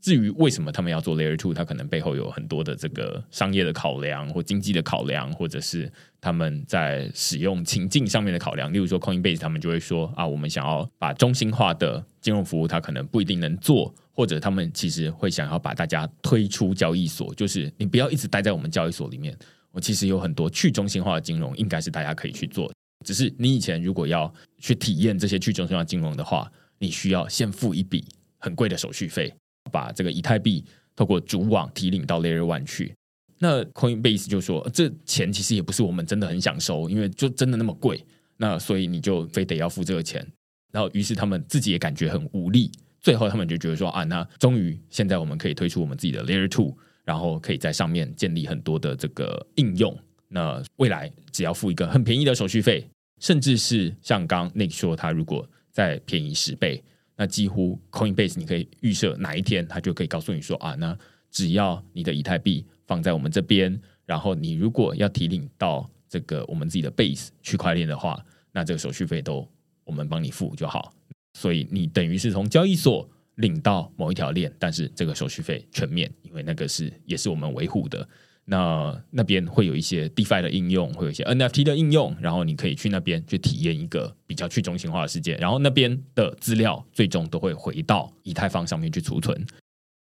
[0.00, 8.72] 至于为什么他们要做 Layer Two，它可能背后有很多的这个商业的考量，或经济的考量，或者是他们在使用情境上面的考量。
[8.72, 19.36] 例如说，Coinbase 他们就会说啊，我们想要把中心化的金融服务，它可能不一定能做，或者他们其实会想要把大家推出交易所，就是你不要一直待在我们交易所里面。
[19.70, 22.72] 我其实有很多去中心化的金融，应该是大家可以去做。
[23.04, 28.02] 只是你以前如果要去体验这些去中心化金融的话，你需要先付一笔
[28.38, 29.32] 很贵的手续费。
[29.72, 30.64] 把这个以太币
[30.94, 32.94] 透过主网提领到 Layer One 去，
[33.40, 38.00] 那 Coinbase 就说，这钱其实也不是我们真的很想收，因为就真的那么贵，
[38.36, 40.24] 那所以你就非得要付这个钱。
[40.72, 42.70] 然后于是他们自己也感觉很无力，
[43.06, 49.96] 最后他们就觉得说啊，那终于现在我们可以推出我们自己的 Layer Two，然后可以在上面建立很多的这个应用。
[50.26, 52.84] 那未来只要付一个很便宜的手续费，
[53.20, 56.82] 甚至是像刚 Nick 说，他如果再便宜十倍，
[57.14, 60.98] 那几乎 Coinbase 你可以预设哪一天他就可以告诉你说啊，那
[61.30, 69.48] 只要你的以太币放在我们这边，然后你如果要提领到这个我们自己的 Base 区块链的话，那这个手续费都
[69.84, 70.92] 我们帮你付就好。
[71.38, 78.08] 所以你等于是从交易所领到某一条链，但是这个手续费全免，因为那个是也是我们维护的。
[78.46, 85.34] 那那边会有一些 DeFi 的应用，会有一些 NFT 的应用，然后你可以去那边去体验一个比较去中心化的世界。
[85.36, 89.46] 然后那边的资料最终都会回到以太坊上面去储存。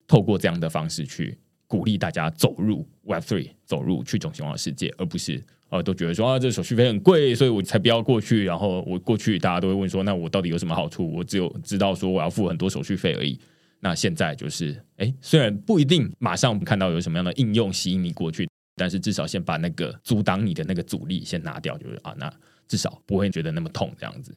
[0.07, 8.45] 透过这样的方式去鼓励大家走入 Web3，走入去中心化的世界，而不是呃都觉得说啊这手续费很贵，所以我才不要过去。
[8.45, 11.13] 然后我过去大家都会问说，那我到底有什么好处？
[11.13, 13.39] 我只有知道说我要付很多手续费而已。
[13.81, 22.29] 那现在就是，哎，虽然不一定马上看到有什么样的应用吸引你过去，但是至少先把那个阻挡你的那个阻力先拿掉，就是啊，那
[22.67, 24.35] 至少不会觉得那么痛这样子。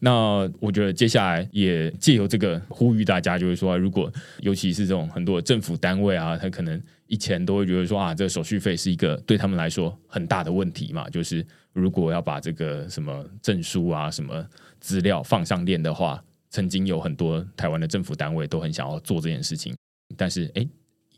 [0.00, 4.10] 那我觉得接下来也借由这个呼吁大家，就是说，如果
[4.40, 14.46] 尤其是这种很多政府单位啊，他可能以前都会觉得说啊，这个手续费是一个对他们来说很大的问题嘛，就是如果要把这个什么证书啊、什么
[14.78, 16.22] 资料放上链的话。
[16.50, 19.76] 曾经有很多台湾的政府单位都很想要做这件事情，
[20.16, 20.66] 但是哎，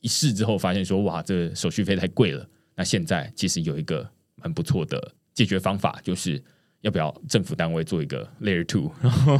[0.00, 2.44] 一试之后发现说哇，这手续费太贵了。
[2.74, 6.42] 那现在其实有一个蛮不错的解决方法，就是
[6.82, 9.38] 要不要政府单位做一个 Layer Two， 然后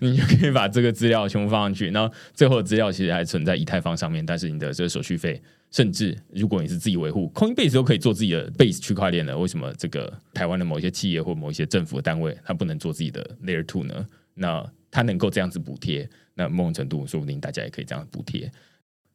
[0.00, 1.90] 你就可以把这个资料全部放上去。
[1.90, 9.36] 然后最后的资料其实还存在以太坊上面，但是你的这个手续费，甚至如果你是自己维护，Coinbase 都可以做自己的 Base 区块链的。
[9.36, 14.06] 为什么这个台湾的某一些企业或某一些政府单位，它不能做自己的 Layer Two 呢？
[14.34, 18.50] 那它能够这样子补贴，那某种程度说不定大家也可以这样补贴。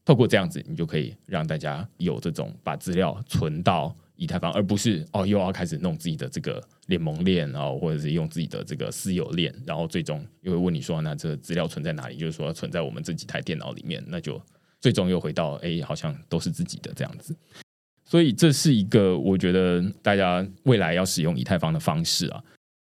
[0.05, 12.18] 透过这样子，你就可以让大家有这种把资料存到以太坊，而不是哦又要开始弄自己的这个联盟链，然后或者是用自己的这个私有链，然后最终又会问你说，那这资料存在哪里？
[12.18, 14.41] 就是说存在我们这几台电脑里面，那就
[14.82, 17.36] 最终又回到哎，好像都是自己的这样子。
[18.03, 22.43] 所以这是一个我觉得大家未来要使用以太坊的方式啊。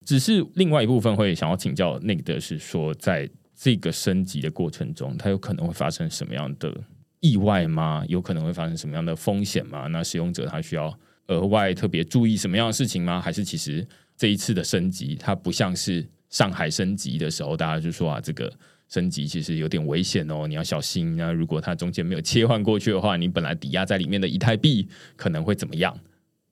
[0.06, 6.72] 只是另外一部分会想要请教那个的是说，在这个升级的过程中，它有可能会发生什么样的
[7.20, 8.04] 意外吗？
[8.08, 9.88] 有可能会发生什么样的风险吗？
[9.88, 10.96] 那使用者他需要
[11.28, 13.20] 额外特别注意什么样的事情吗？
[13.20, 18.52] 还是其实这一次的升级，它不像是上海升级的时候，大家就说啊，这个
[18.88, 21.16] 升级其实有点危险哦，你要小心。
[21.16, 25.98] 那如果它中间没有切换过去的话，你本来抵押在里面的以太币可能会怎么样？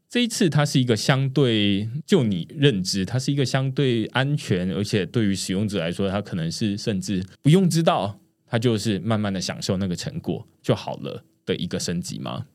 [0.09, 8.17] 这一次，它是一个相对，就你认知，它是一个相对安全，而且对于使用者来说，它可能是甚至不用知道，
[8.47, 12.47] 它就是慢慢的享受那个成果就好了的一个升级吗？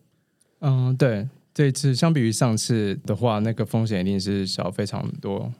[0.60, 5.52] 嗯，对，这一次相比于上次的话，那个风险一定是小非常多。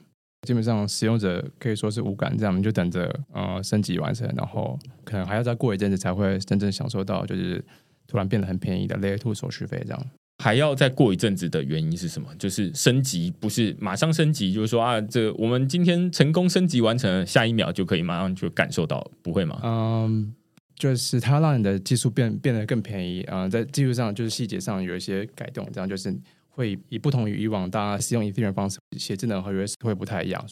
[0.46, 7.64] 基本上使用者可以说是无感，这样你就等着呃升级完成，然后可能还要再过一阵子才会真正享受到，就是
[8.08, 10.06] 突然变得很便宜的 Layer Two 手续费这样。
[10.42, 12.28] 还要再过一阵子的原因是什么？
[12.36, 19.60] 就是升级不是马上升级，就是说啊，这我们今天成功升级完成，下一秒就可以马上就感受到，不会吗？
[19.62, 20.34] 嗯，
[20.82, 26.12] 就是它让你的技术变变得更便宜啊、嗯，在技术上就是细节上有一些改动，这样就是
[26.48, 30.44] 会以不同于以往大家使用 Ethereum 方式写智能合约会不太一样。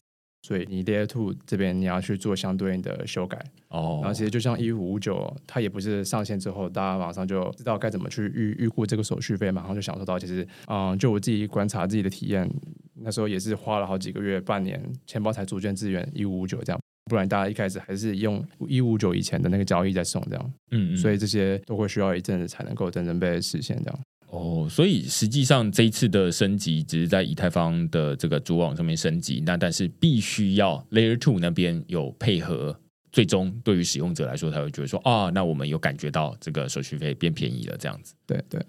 [0.47, 10.17] 所以你 Layer Two 这边你要去做相对应的修改哦，然后其实就像一五五九，它也不是上线之后大家马上就知道该怎么去预预估这个手续费，马上就享受到。
[10.17, 12.49] 其实，嗯，就我自己观察自己的体验，
[12.95, 16.80] 那时候也是花了好几个月、半年，钱包才逐渐支援一五五九这样，
[17.11, 23.99] 不然大家一开始还是用一五五九以前的那个交易在送这样，嗯，嗯，所以这些都会需要一阵子才能够真正被实现这样。
[24.29, 32.73] 哦，所以实际上这一次的升级只是在以太坊的这个主网上面升级，那但是必须要 Layer Two 那边有配合，
[33.11, 38.13] 最终对于使用者来说，他会觉得说啊，那我们有感觉到这个手续费变便宜了，这样子。
[38.25, 38.65] 对对。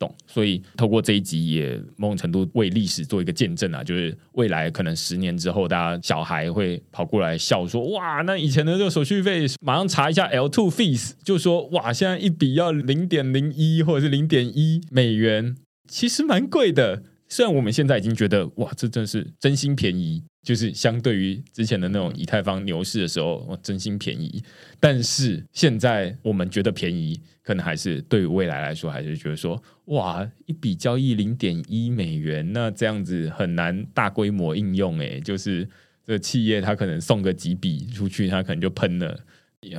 [0.00, 15.54] 懂，所以透过这一集也某种程度为历史做一个见证啊，就是未来可能十年之后，大家小孩会跑过来笑说：“哇，那以前的这个手续费，马上查一下 L two fees，就说哇，现在一笔要零点零一或者是零点一美元，
[15.86, 17.02] 其实蛮贵的。
[17.30, 24.42] 虽然我们现在已经觉得哇，这真是真心便宜。”就是相对于之前的那种以太坊牛市的时候，我真心便宜。
[24.80, 35.20] 但是现在我们觉得便宜，可能还是对于未来来说，还是觉得说，哇，一笔交易零点一美元，那这样子很难大规模应用诶。
[35.20, 35.62] 就是
[36.06, 39.20] 这个企业它可能送个几笔出去，它可能就喷了，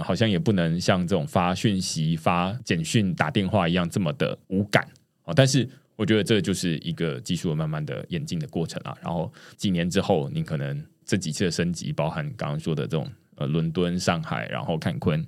[0.03, 4.87] 好像也不能像这种发讯息、发简讯、打电话一样这么的无感
[5.23, 5.33] 啊。
[5.35, 5.67] 但是
[6.01, 8.97] 我觉得这就是一个技术慢慢的演进的过程啊。
[9.03, 15.23] 然后几年之后，你可能这几次的升级，包含刚刚说的这种呃伦敦、上海，然后坎昆。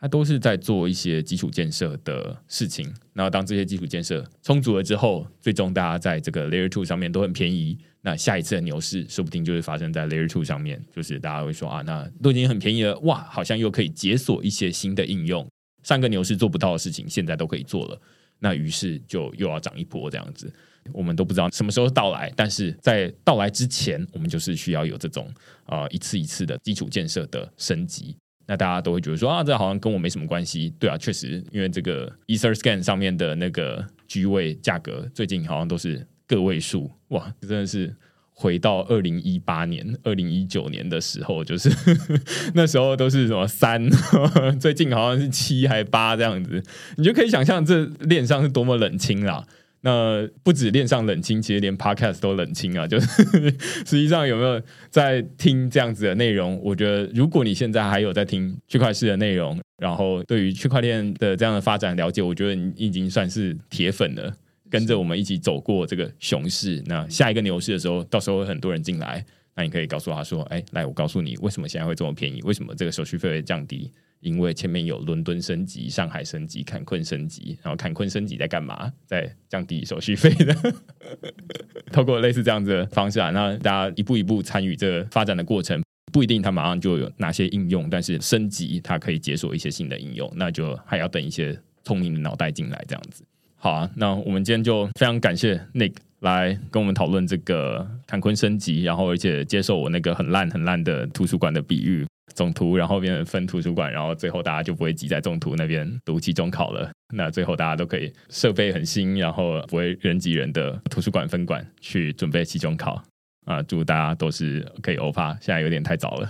[0.00, 15.44] 它都是在做一些基础建设的事情，那当这些基础建设充足了之后，最终大家在这个 Layer Two 上面都很便宜，那下一次的牛市说不定就是发生在 Layer Two 上面，就是大家会说啊，那都已经很便宜了，哇，好像又可以解锁一些新的应用，
[15.82, 18.00] 上个牛市做不到的事情，现在都可以做了，
[18.38, 20.52] 那于是就又要涨一波这样子，
[20.92, 25.28] 我们都不知道什么时候到来，但是在到来之前，我们就是需要有这种
[25.66, 28.16] 啊、一次一次的基础建设的升级。
[28.46, 30.72] 那大家都会觉得说啊，这好像跟我没什么关系。
[30.78, 37.94] 对啊，确实，因为这个 EtherScan 上面的那个居位价格最近好像都是个位数，哇，真的是
[38.40, 41.68] 回到二零一八年、二零一九年的时候，就是
[42.54, 43.90] 那时候都是什么三，
[44.60, 46.62] 最近好像是七还八这样子，
[46.96, 49.44] 你就可以想象这链上是多么冷清啦。
[49.80, 52.86] 那不止链上冷清，其实连 Podcast 都冷清啊！
[52.86, 53.06] 就是
[53.86, 54.60] 实际上有没有
[54.90, 56.60] 在听这样子的内容？
[56.62, 64.34] 我觉得，如果你现在还有在听区块链的内容，然后对于区块链的这样的发展了解，我觉得你已经算是铁粉了，
[64.70, 66.82] 跟着我们一起走过这个熊市。
[66.86, 72.40] 那下一个牛市的时候，到时候会很多人进来，那你可以告诉他说：“哎，来，我告诉你为什么现在会这么便宜？
[72.42, 78.92] 为什么这个手续费会降低？”因为前面有伦敦升级、上海升级、坎昆升级，然后坎昆升级在干嘛？
[79.06, 80.74] 在降低手续费的。
[81.92, 85.80] 透过类似这样子的方式啊，那大家一步一步参与这个发展的过程，
[86.12, 93.22] 不一定它马上就有哪些应用，但是升级它可以解锁一些新的应用，那就还要等一些聪明的脑袋进来这样子。
[93.58, 102.06] 好啊，那我们今天就非常感谢 Nick 来跟我们讨论这个坎昆升级，然后而且接受我那个很烂很烂的图书馆的比喻。
[102.34, 106.88] 总图，然后变成分图书馆，然后最后大家就不会挤在总图那边读期中考了。
[107.12, 113.02] 那最后大家都可以设备很新，然后不会人挤人的图书馆分馆去准备期中考
[113.46, 113.60] 啊！
[113.62, 116.28] 祝大家都是可以欧趴，现在有点太早了。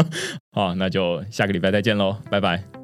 [0.52, 2.75] 好，那就下个礼拜再见喽，拜拜。